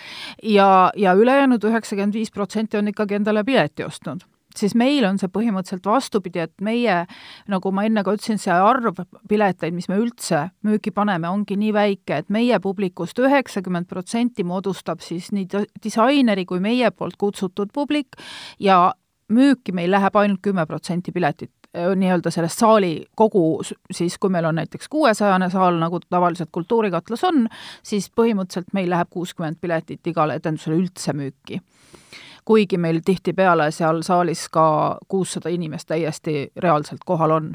ja, 0.44 0.92
ja 0.96 1.14
ülejäänud 1.14 1.64
üheksakümmend 1.64 2.14
viis 2.14 2.32
protsenti 2.32 2.78
on 2.78 2.88
ikkagi 2.88 3.16
endale 3.16 3.44
pileti 3.44 3.84
ostnud 3.84 4.28
siis 4.56 4.76
meil 4.76 5.06
on 5.06 5.20
see 5.20 5.30
põhimõtteliselt 5.32 5.86
vastupidi, 5.86 6.40
et 6.40 6.54
meie, 6.62 7.06
nagu 7.48 7.72
ma 7.72 7.86
enne 7.88 8.04
ka 8.04 8.14
ütlesin, 8.14 8.40
see 8.42 8.54
arv 8.54 9.00
pileteid, 9.30 9.74
mis 9.74 9.88
me 9.90 10.00
üldse 10.02 10.50
müüki 10.68 10.92
paneme, 10.92 11.30
ongi 11.30 11.56
nii 11.56 11.74
väike, 11.74 12.18
et 12.18 12.30
meie 12.30 12.60
publikust 12.60 13.20
üheksakümmend 13.20 13.88
protsenti 13.88 14.44
moodustab 14.44 15.00
siis 15.00 15.32
nii 15.32 15.48
disaineri 15.84 16.46
kui 16.46 16.60
meie 16.60 16.92
poolt 16.92 17.18
kutsutud 17.18 17.72
publik 17.74 18.20
ja 18.60 18.94
müüki 19.32 19.72
meil 19.72 19.92
läheb 19.92 20.16
ainult 20.16 20.42
kümme 20.42 20.66
protsenti 20.66 21.12
piletit 21.12 21.52
nii-öelda 21.72 22.32
sellest 22.32 22.60
saali 22.60 23.06
kogu, 23.16 23.62
siis 23.92 24.18
kui 24.20 24.30
meil 24.30 24.46
on 24.46 24.58
näiteks 24.60 24.90
kuuesajane 24.92 25.50
saal, 25.50 25.78
nagu 25.80 26.00
tavaliselt 26.04 26.50
Kultuurikatlas 26.52 27.24
on, 27.24 27.46
siis 27.84 28.10
põhimõtteliselt 28.12 28.74
meil 28.76 28.90
läheb 28.92 29.08
kuuskümmend 29.10 29.62
piletit 29.62 30.08
igale 30.08 30.36
etendusele 30.42 30.76
üldse 30.76 31.16
müüki 31.16 31.62
kuigi 32.46 32.78
meil 32.78 33.00
tihtipeale 33.06 33.70
seal 33.72 34.02
saalis 34.04 34.48
ka 34.50 34.98
kuussada 35.08 35.50
inimest 35.50 35.88
täiesti 35.88 36.52
reaalselt 36.58 37.06
kohal 37.06 37.32
on 37.32 37.52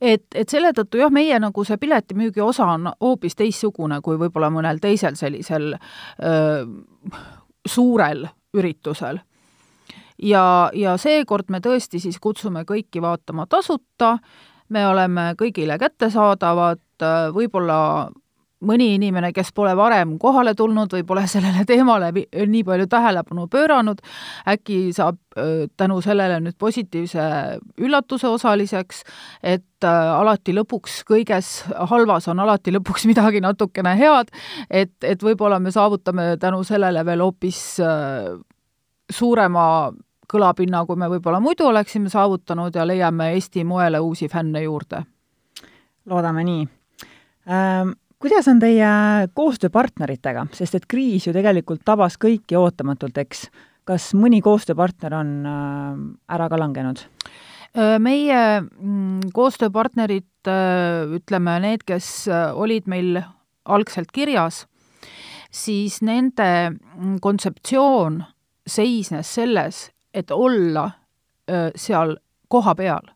et, 0.00 0.26
et 0.34 0.48
selle 0.48 0.72
tõttu 0.76 1.00
jah, 1.00 1.12
meie 1.12 1.38
nagu 1.42 1.64
see 1.66 1.78
piletimüügi 1.80 2.42
osa 2.44 2.68
on 2.76 2.90
hoopis 3.00 3.36
teistsugune 3.38 4.00
kui 4.04 4.18
võib-olla 4.20 4.50
mõnel 4.54 4.80
teisel 4.82 5.16
sellisel 5.18 5.72
öö, 5.74 6.66
suurel 7.66 8.26
üritusel. 8.56 9.18
Ja, 10.22 10.70
ja 10.74 10.96
seekord 11.00 11.50
me 11.50 11.60
tõesti 11.64 12.00
siis 12.02 12.18
kutsume 12.20 12.64
kõiki 12.68 13.02
vaatama 13.02 13.46
tasuta, 13.46 14.16
me 14.68 14.86
oleme 14.86 15.32
kõigile 15.38 15.78
kättesaadavad, 15.80 16.82
võib-olla 17.34 18.08
mõni 18.66 18.88
inimene, 18.96 19.30
kes 19.34 19.52
pole 19.54 19.70
varem 19.78 20.16
kohale 20.18 20.54
tulnud 20.58 20.92
või 20.92 21.04
pole 21.06 21.24
sellele 21.30 21.62
teemale 21.68 22.10
nii 22.12 22.64
palju 22.66 22.88
tähelepanu 22.90 23.46
pööranud, 23.50 24.02
äkki 24.50 24.80
saab 24.96 25.20
tänu 25.78 26.00
sellele 26.02 26.40
nüüd 26.42 26.58
positiivse 26.58 27.22
üllatuse 27.78 28.26
osaliseks, 28.28 29.04
et 29.42 29.86
alati 29.86 30.54
lõpuks 30.56 31.02
kõiges 31.06 31.52
halvas 31.92 32.26
on 32.28 32.42
alati 32.42 32.74
lõpuks 32.74 33.06
midagi 33.10 33.42
natukene 33.44 33.94
head, 33.98 34.34
et, 34.70 34.96
et 35.06 35.22
võib-olla 35.22 35.60
me 35.62 35.70
saavutame 35.74 36.34
tänu 36.42 36.64
sellele 36.66 37.04
veel 37.06 37.22
hoopis 37.22 37.62
suurema 39.08 39.68
kõlapinna, 40.28 40.84
kui 40.86 40.96
me 40.96 41.08
võib-olla 41.08 41.40
muidu 41.40 41.66
oleksime 41.68 42.10
saavutanud 42.12 42.74
ja 42.74 42.86
leiame 42.86 43.32
Eesti 43.34 43.64
moele 43.64 44.00
uusi 44.00 44.28
fänne 44.28 44.62
juurde. 44.62 45.04
loodame 46.06 46.44
nii 46.44 46.68
ähm 47.48 47.96
kuidas 48.18 48.48
on 48.48 48.58
teie 48.58 48.88
koostöö 49.34 49.70
partneritega, 49.70 50.46
sest 50.52 50.74
et 50.74 50.86
kriis 50.90 51.26
ju 51.26 51.32
tegelikult 51.32 51.84
tabas 51.84 52.18
kõiki 52.18 52.56
ootamatult, 52.58 53.18
eks. 53.18 53.48
kas 53.84 54.12
mõni 54.14 54.40
koostööpartner 54.44 55.14
on 55.14 55.30
äh, 55.46 56.00
ära 56.34 56.48
ka 56.48 56.58
langenud? 56.58 57.04
Meie 57.78 58.38
mm, 58.60 59.28
koostööpartnerid, 59.36 60.48
ütleme 61.14 61.58
need, 61.62 61.84
kes 61.86 62.26
olid 62.56 62.88
meil 62.88 63.20
algselt 63.68 64.10
kirjas, 64.12 64.64
siis 65.52 66.00
nende 66.02 66.48
mm, 66.72 67.18
kontseptsioon 67.22 68.22
seisnes 68.66 69.34
selles, 69.36 69.82
et 70.14 70.30
olla 70.30 70.90
seal 71.76 72.16
kohapeal 72.48 73.12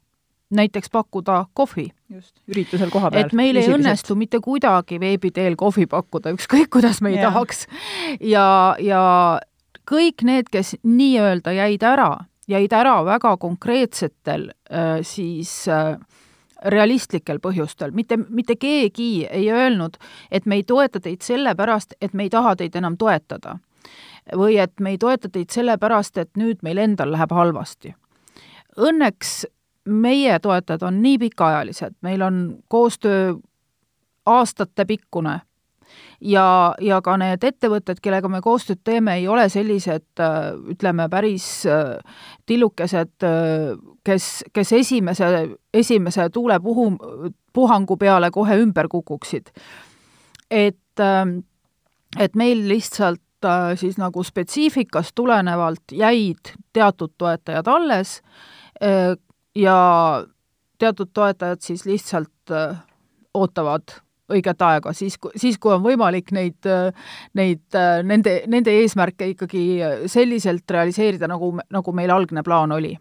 näiteks 0.52 0.90
pakkuda 0.90 1.46
kohvi. 1.54 1.88
just, 2.10 2.36
üritusel 2.48 2.90
kohapeal. 2.90 3.26
et 3.26 3.32
meil 3.32 3.56
ei 3.56 3.68
õnnestu 3.72 4.14
mitte 4.14 4.40
kuidagi 4.40 5.00
veebi 5.00 5.30
teel 5.30 5.56
kohvi 5.56 5.86
pakkuda, 5.86 6.34
ükskõik 6.36 6.68
kuidas 6.70 7.00
me 7.00 7.10
ei 7.10 7.16
ja. 7.16 7.30
tahaks. 7.30 7.66
ja, 8.20 8.76
ja 8.78 9.02
kõik 9.90 10.24
need, 10.28 10.50
kes 10.52 10.76
nii-öelda 10.82 11.54
jäid 11.56 11.82
ära, 11.82 12.10
jäid 12.48 12.72
ära 12.72 13.00
väga 13.04 13.36
konkreetsetel 13.36 14.50
siis 15.02 15.64
realistlikel 16.62 17.40
põhjustel, 17.42 17.90
mitte, 17.90 18.16
mitte 18.28 18.56
keegi 18.56 19.26
ei 19.26 19.50
öelnud, 19.50 19.96
et 20.30 20.46
me 20.46 20.60
ei 20.60 20.62
toeta 20.62 21.00
teid 21.00 21.22
sellepärast, 21.22 21.96
et 22.00 22.14
me 22.14 22.28
ei 22.28 22.30
taha 22.30 22.54
teid 22.56 22.76
enam 22.78 22.96
toetada. 22.96 23.58
Või 24.36 24.58
et 24.62 24.80
me 24.80 24.94
ei 24.94 24.98
toeta 24.98 25.28
teid 25.28 25.50
sellepärast, 25.50 26.18
et 26.18 26.30
nüüd 26.36 26.62
meil 26.62 26.78
endal 26.78 27.12
läheb 27.12 27.32
halvasti. 27.34 27.94
Õnneks 28.78 29.42
meie 29.84 30.38
toetajad 30.38 30.82
on 30.86 31.00
nii 31.02 31.18
pikaajalised, 31.18 31.98
meil 32.02 32.22
on 32.22 32.44
koostöö 32.68 33.34
aastatepikkune 34.26 35.40
ja, 36.20 36.74
ja 36.80 37.00
ka 37.04 37.16
need 37.20 37.44
ettevõtted, 37.44 38.00
kellega 38.02 38.30
me 38.30 38.40
koostööd 38.44 38.82
teeme, 38.84 39.16
ei 39.20 39.26
ole 39.28 39.48
sellised 39.52 40.22
ütleme, 40.72 41.08
päris 41.12 41.46
äh, 41.66 41.98
tillukesed, 42.46 43.14
äh, 43.26 43.72
kes, 44.06 44.28
kes 44.54 44.72
esimese, 44.78 45.32
esimese 45.74 46.28
tuulepuhu, 46.32 46.86
puhangu 47.52 47.98
peale 48.00 48.30
kohe 48.30 48.58
ümber 48.62 48.88
kukuksid. 48.88 49.50
et, 50.50 51.00
äh, 51.00 51.26
et 52.18 52.34
meil 52.36 52.68
lihtsalt 52.68 53.20
siis 53.80 53.98
nagu 53.98 54.22
spetsiifikast 54.24 55.14
tulenevalt 55.14 55.92
jäid 55.92 56.54
teatud 56.72 57.14
toetajad 57.18 57.66
alles, 57.66 58.20
ja 59.54 59.76
teatud 60.78 61.10
toetajad 61.14 61.60
siis 61.60 61.86
lihtsalt 61.86 62.50
äh, 62.50 62.76
ootavad 63.34 63.94
õiget 64.32 64.62
aega, 64.64 64.92
siis, 64.96 65.18
siis 65.36 65.58
kui 65.60 65.74
on 65.74 65.82
võimalik 65.84 66.30
neid, 66.32 66.64
neid, 67.36 67.76
nende, 68.08 68.36
nende 68.48 68.72
eesmärke 68.80 69.26
ikkagi 69.34 69.62
selliselt 70.08 70.70
realiseerida, 70.70 71.28
nagu, 71.28 71.50
nagu 71.70 71.92
meil 71.92 72.10
algne 72.14 72.42
plaan 72.46 72.72
oli. 72.72 72.94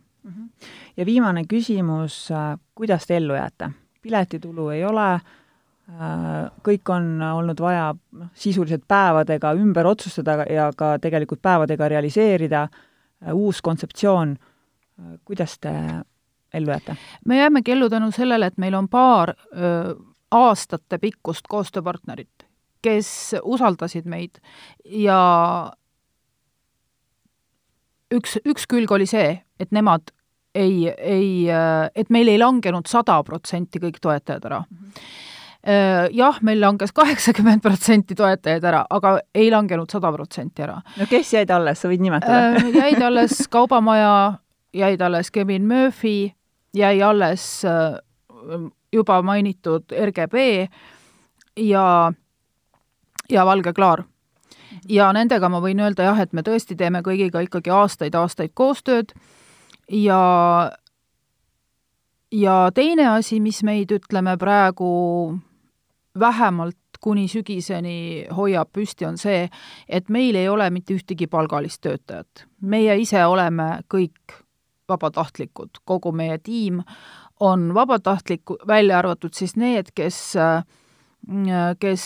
Ja 0.97 1.06
viimane 1.06 1.45
küsimus, 1.49 2.32
äh, 2.32 2.58
kuidas 2.75 3.08
te 3.08 3.17
ellu 3.17 3.34
jääte? 3.34 3.71
piletitulu 4.01 4.69
ei 4.69 4.86
ole, 4.86 5.13
äh, 5.13 5.21
kõik 6.63 6.89
on 6.93 7.21
olnud 7.21 7.60
vaja 7.60 7.91
noh, 7.93 8.30
sisuliselt 8.34 8.84
päevadega 8.88 9.54
ümber 9.60 9.89
otsustada 9.89 10.45
ja 10.49 10.69
ka 10.77 10.95
tegelikult 11.01 11.41
päevadega 11.41 11.89
realiseerida, 11.91 12.67
uus 13.34 13.62
kontseptsioon, 13.62 14.36
kuidas 15.25 15.58
te 15.60 15.73
ellu 16.54 16.71
jääte? 16.71 16.95
me 17.25 17.38
jäämegi 17.38 17.71
ellu 17.71 17.89
tänu 17.89 18.12
sellele, 18.12 18.45
et 18.45 18.58
meil 18.58 18.73
on 18.73 18.88
paar 18.89 19.34
öö, 19.34 19.93
aastate 20.32 20.97
pikkust 20.97 21.47
koostööpartnerit, 21.47 22.47
kes 22.82 23.36
usaldasid 23.43 24.08
meid 24.08 24.39
ja 24.86 25.71
üks, 28.13 28.38
üks 28.45 28.67
külg 28.67 28.91
oli 28.91 29.06
see, 29.06 29.41
et 29.60 29.71
nemad 29.71 30.13
ei, 30.56 30.89
ei, 30.89 31.47
et 31.95 32.10
meil 32.10 32.32
ei 32.32 32.39
langenud 32.39 32.88
sada 32.88 33.21
protsenti 33.23 33.80
kõik 33.80 33.99
toetajad 34.01 34.47
ära 34.49 34.63
mm. 34.69 34.88
-hmm 34.88 35.30
jah, 36.12 36.39
meil 36.41 36.58
langes 36.62 36.89
kaheksakümmend 36.97 37.62
protsenti 37.62 38.15
toetajaid 38.17 38.63
ära, 38.65 38.80
aga 38.89 39.19
ei 39.36 39.52
langenud 39.54 39.91
sada 39.93 40.10
protsenti 40.13 40.63
ära. 40.65 40.80
no 40.97 41.06
kes 41.10 41.34
jäid 41.36 41.52
alles, 41.54 41.82
sa 41.82 41.91
võid 41.91 42.02
nimetada 42.02 42.63
jäid 42.82 43.02
alles 43.06 43.43
Kaubamaja, 43.52 44.39
jäid 44.74 45.02
alles 45.06 45.30
Kevin 45.32 45.67
Murphy, 45.69 46.32
jäi 46.74 47.02
alles 47.06 47.65
äh, 47.65 48.00
juba 48.93 49.21
mainitud 49.21 49.84
RGB 49.91 50.67
ja, 51.58 52.13
ja 53.30 53.45
Valge 53.45 53.74
Klaar. 53.74 54.04
ja 54.89 55.12
nendega 55.13 55.50
ma 55.50 55.62
võin 55.62 55.80
öelda 55.80 56.10
jah, 56.10 56.19
et 56.19 56.34
me 56.34 56.41
tõesti 56.41 56.76
teeme 56.78 57.04
kõigiga 57.06 57.43
ikkagi 57.43 57.69
aastaid-aastaid 57.69 58.54
koostööd 58.54 59.13
ja 59.91 60.71
ja 62.32 62.71
teine 62.74 63.10
asi, 63.12 63.39
mis 63.39 63.63
meid, 63.63 63.91
ütleme 63.91 64.38
praegu 64.39 64.91
vähemalt 66.19 66.78
kuni 67.02 67.28
sügiseni 67.28 68.28
hoiab 68.36 68.69
püsti, 68.74 69.06
on 69.08 69.17
see, 69.17 69.47
et 69.89 70.10
meil 70.10 70.36
ei 70.38 70.50
ole 70.50 70.69
mitte 70.69 70.93
ühtegi 70.93 71.28
palgalist 71.28 71.82
töötajat. 71.82 72.45
meie 72.62 72.97
ise 73.02 73.26
oleme 73.26 73.82
kõik 73.89 74.36
vabatahtlikud, 74.89 75.82
kogu 75.86 76.12
meie 76.12 76.38
tiim 76.38 76.84
on 77.39 77.74
vabatahtlik, 77.74 78.41
välja 78.67 79.00
arvatud 79.00 79.34
siis 79.34 79.56
need, 79.56 79.89
kes, 79.95 80.34
kes 81.80 82.06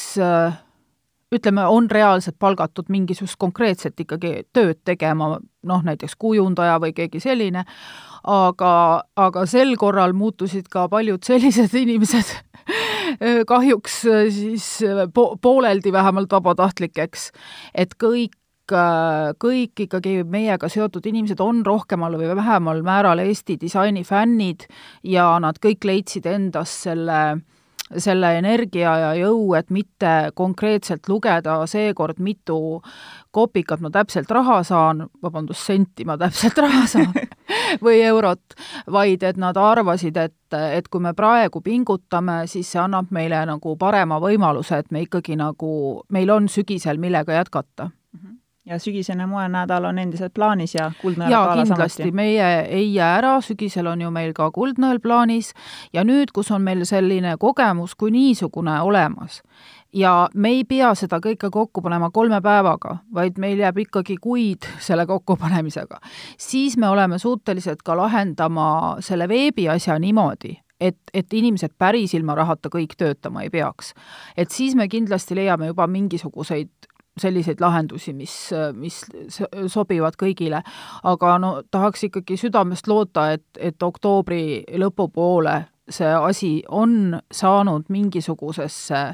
ütleme, 1.35 1.65
on 1.67 1.91
reaalselt 1.91 2.37
palgatud 2.39 2.87
mingisugust 2.89 3.35
konkreetset 3.37 3.99
ikkagi 3.99 4.45
tööd 4.53 4.79
tegema, 4.87 5.39
noh 5.63 5.83
näiteks 5.83 6.15
kujundaja 6.15 6.77
või 6.79 6.93
keegi 6.95 7.19
selline, 7.19 7.65
aga, 8.23 8.73
aga 9.15 9.45
sel 9.49 9.75
korral 9.81 10.15
muutusid 10.15 10.69
ka 10.71 10.87
paljud 10.89 11.23
sellised 11.27 11.75
inimesed 11.83 12.31
kahjuks 13.47 14.01
siis 14.35 14.69
po-, 15.13 15.35
pooleldi 15.41 15.91
vähemalt 15.91 16.31
vabatahtlikeks. 16.31 17.31
et 17.73 17.95
kõik 18.03 18.35
kõik 18.65 19.77
ikkagi 19.85 20.23
meiega 20.25 20.65
seotud 20.69 21.05
inimesed 21.05 21.39
on 21.39 21.59
rohkemal 21.65 22.15
või 22.17 22.31
vähemal 22.35 22.81
määral 22.81 23.21
Eesti 23.21 23.59
disaini 23.61 24.01
fännid 24.03 24.65
ja 25.03 25.27
nad 25.39 25.59
kõik 25.61 25.85
leidsid 25.85 26.25
endas 26.25 26.73
selle 26.87 27.37
selle 28.01 28.31
energia 28.39 28.95
ja 28.97 29.09
jõu, 29.13 29.53
et 29.57 29.69
mitte 29.69 30.31
konkreetselt 30.33 31.05
lugeda 31.09 31.59
seekord, 31.69 32.17
mitu 32.17 32.81
kopikat 33.35 33.83
ma 33.83 33.91
täpselt 33.91 34.31
raha 34.31 34.61
saan, 34.63 35.05
vabandust, 35.23 35.65
senti 35.67 36.05
ma 36.07 36.15
täpselt 36.19 36.57
raha 36.65 36.85
saan 36.87 37.11
või 37.83 37.99
eurot, 38.05 38.55
vaid 38.91 39.23
et 39.27 39.37
nad 39.41 39.57
arvasid, 39.59 40.17
et, 40.17 40.55
et 40.55 40.87
kui 40.87 41.03
me 41.03 41.13
praegu 41.17 41.61
pingutame, 41.65 42.43
siis 42.51 42.71
see 42.71 42.81
annab 42.81 43.11
meile 43.15 43.43
nagu 43.49 43.75
parema 43.79 44.21
võimaluse, 44.23 44.79
et 44.79 44.91
me 44.95 45.05
ikkagi 45.05 45.37
nagu, 45.39 45.75
meil 46.15 46.33
on 46.33 46.49
sügisel, 46.51 47.01
millega 47.01 47.41
jätkata. 47.41 47.91
Ja 48.65 48.79
sügisene 48.79 49.25
moenädal 49.29 49.83
on 49.85 49.99
endiselt 50.01 50.33
plaanis 50.33 50.71
ja 50.73 50.87
Kuldnõel 50.97 51.29
jaa, 51.29 51.53
kindlasti, 51.59 52.07
meie 52.11 52.47
ei 52.63 52.87
jää 52.95 53.11
ära, 53.19 53.35
sügisel 53.45 53.85
on 53.91 54.01
ju 54.01 54.09
meil 54.09 54.33
ka 54.33 54.47
Kuldnõel 54.51 54.97
plaanis. 55.03 55.51
Ja 55.93 56.01
nüüd, 56.01 56.33
kus 56.33 56.49
on 56.51 56.65
meil 56.65 56.81
selline 56.89 57.35
kogemus 57.37 57.93
kui 57.93 58.09
niisugune 58.15 58.79
olemas, 58.81 59.43
ja 59.95 60.29
me 60.35 60.51
ei 60.51 60.63
pea 60.67 60.91
seda 60.97 61.19
kõike 61.23 61.49
kokku 61.51 61.81
panema 61.85 62.09
kolme 62.13 62.41
päevaga, 62.43 62.97
vaid 63.13 63.39
meil 63.41 63.61
jääb 63.63 63.79
ikkagi 63.85 64.17
kuid 64.21 64.67
selle 64.83 65.05
kokkupanemisega, 65.09 65.99
siis 66.37 66.77
me 66.77 66.89
oleme 66.91 67.19
suutelised 67.19 67.83
ka 67.85 67.97
lahendama 67.97 68.97
selle 69.05 69.27
veebiasja 69.31 69.97
niimoodi, 69.99 70.55
et, 70.79 70.99
et 71.13 71.33
inimesed 71.33 71.77
päris 71.77 72.13
ilma 72.17 72.35
rahata 72.35 72.69
kõik 72.73 72.97
töötama 72.97 73.45
ei 73.45 73.49
peaks. 73.49 73.93
et 74.37 74.51
siis 74.51 74.75
me 74.75 74.87
kindlasti 74.87 75.35
leiame 75.35 75.71
juba 75.71 75.87
mingisuguseid 75.87 76.91
selliseid 77.17 77.61
lahendusi, 77.63 78.13
mis, 78.13 78.33
mis 78.75 78.97
sobivad 79.71 80.17
kõigile. 80.19 80.59
aga 81.03 81.37
no 81.39 81.61
tahaks 81.71 82.03
ikkagi 82.09 82.37
südamest 82.37 82.87
loota, 82.87 83.31
et, 83.31 83.45
et 83.59 83.83
oktoobri 83.83 84.63
lõpupoole 84.75 85.61
see 85.89 86.13
asi 86.13 86.63
on 86.67 87.19
saanud 87.31 87.89
mingisugusesse 87.89 89.13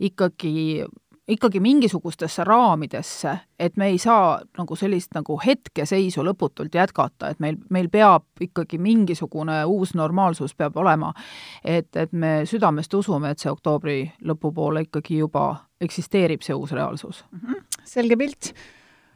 ikkagi 0.00 0.84
ikkagi 1.30 1.60
mingisugustesse 1.60 2.44
raamidesse, 2.44 3.38
et 3.58 3.76
me 3.76 3.86
ei 3.86 3.98
saa 3.98 4.40
nagu 4.58 4.76
sellist 4.76 5.14
nagu 5.14 5.36
hetkeseisu 5.46 6.24
lõputult 6.26 6.74
jätkata, 6.74 7.30
et 7.30 7.38
meil, 7.40 7.58
meil 7.70 7.88
peab 7.92 8.26
ikkagi 8.40 8.78
mingisugune 8.82 9.60
uus 9.64 9.94
normaalsus 9.94 10.54
peab 10.54 10.76
olema. 10.76 11.12
et, 11.64 11.96
et 11.96 12.12
me 12.12 12.42
südamest 12.44 12.94
usume, 12.94 13.30
et 13.30 13.38
see 13.38 13.50
oktoobri 13.50 14.00
lõpupoole 14.26 14.82
ikkagi 14.88 15.20
juba 15.22 15.46
eksisteerib, 15.80 16.42
see 16.42 16.54
uus 16.54 16.72
reaalsus 16.72 17.24
mm. 17.30 17.38
-hmm. 17.38 17.64
selge 17.84 18.16
pilt. 18.16 18.52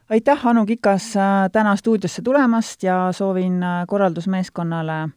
aitäh, 0.09 0.47
Anu 0.47 0.65
Kikas, 0.65 1.15
äh, 1.17 1.51
täna 1.51 1.75
stuudiosse 1.75 2.21
tulemast 2.21 2.83
ja 2.83 3.11
soovin 3.11 3.63
äh, 3.63 3.85
korraldusmeeskonnale 3.87 5.09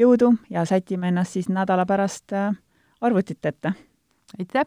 jõudu 0.00 0.34
ja 0.50 0.64
sätime 0.64 1.10
ennast 1.10 1.36
siis 1.36 1.48
nädala 1.52 1.86
pärast 1.86 2.32
äh, 2.32 2.54
arvutite 3.00 3.48
ette. 3.48 3.72
aitäh! 4.38 4.64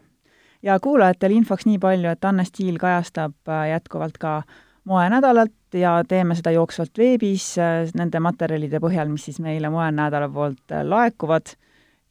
ja 0.62 0.78
kuulajatele 0.80 1.34
infoks 1.34 1.66
nii 1.66 1.78
palju, 1.78 2.08
et 2.10 2.24
Anne 2.24 2.44
Stiil 2.44 2.78
kajastab 2.78 3.34
äh, 3.48 3.68
jätkuvalt 3.70 4.18
ka 4.18 4.42
moenädalat 4.84 5.74
ja 5.74 6.02
teeme 6.08 6.34
seda 6.34 6.54
jooksvalt 6.54 6.98
veebis 6.98 7.54
äh, 7.58 7.90
nende 7.94 8.20
materjalide 8.20 8.80
põhjal, 8.80 9.10
mis 9.12 9.28
siis 9.30 9.40
meile 9.40 9.70
moenädala 9.70 10.28
poolt 10.28 10.76
laekuvad 10.82 11.56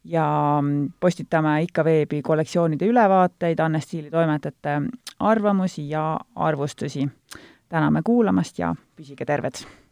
ja 0.04 0.26
mm, 0.62 0.92
postitame 1.00 1.62
ikka 1.64 1.84
veebi 1.84 2.22
kollektsioonide 2.22 2.90
ülevaateid, 2.90 3.60
Anne 3.60 3.80
Stiili 3.80 4.10
toimetajate 4.10 4.80
arvamusi 5.18 5.88
ja 5.88 6.18
arvustusi. 6.36 7.08
täname 7.68 8.02
kuulamast 8.04 8.58
ja 8.58 8.74
püsige 8.96 9.24
terved! 9.24 9.83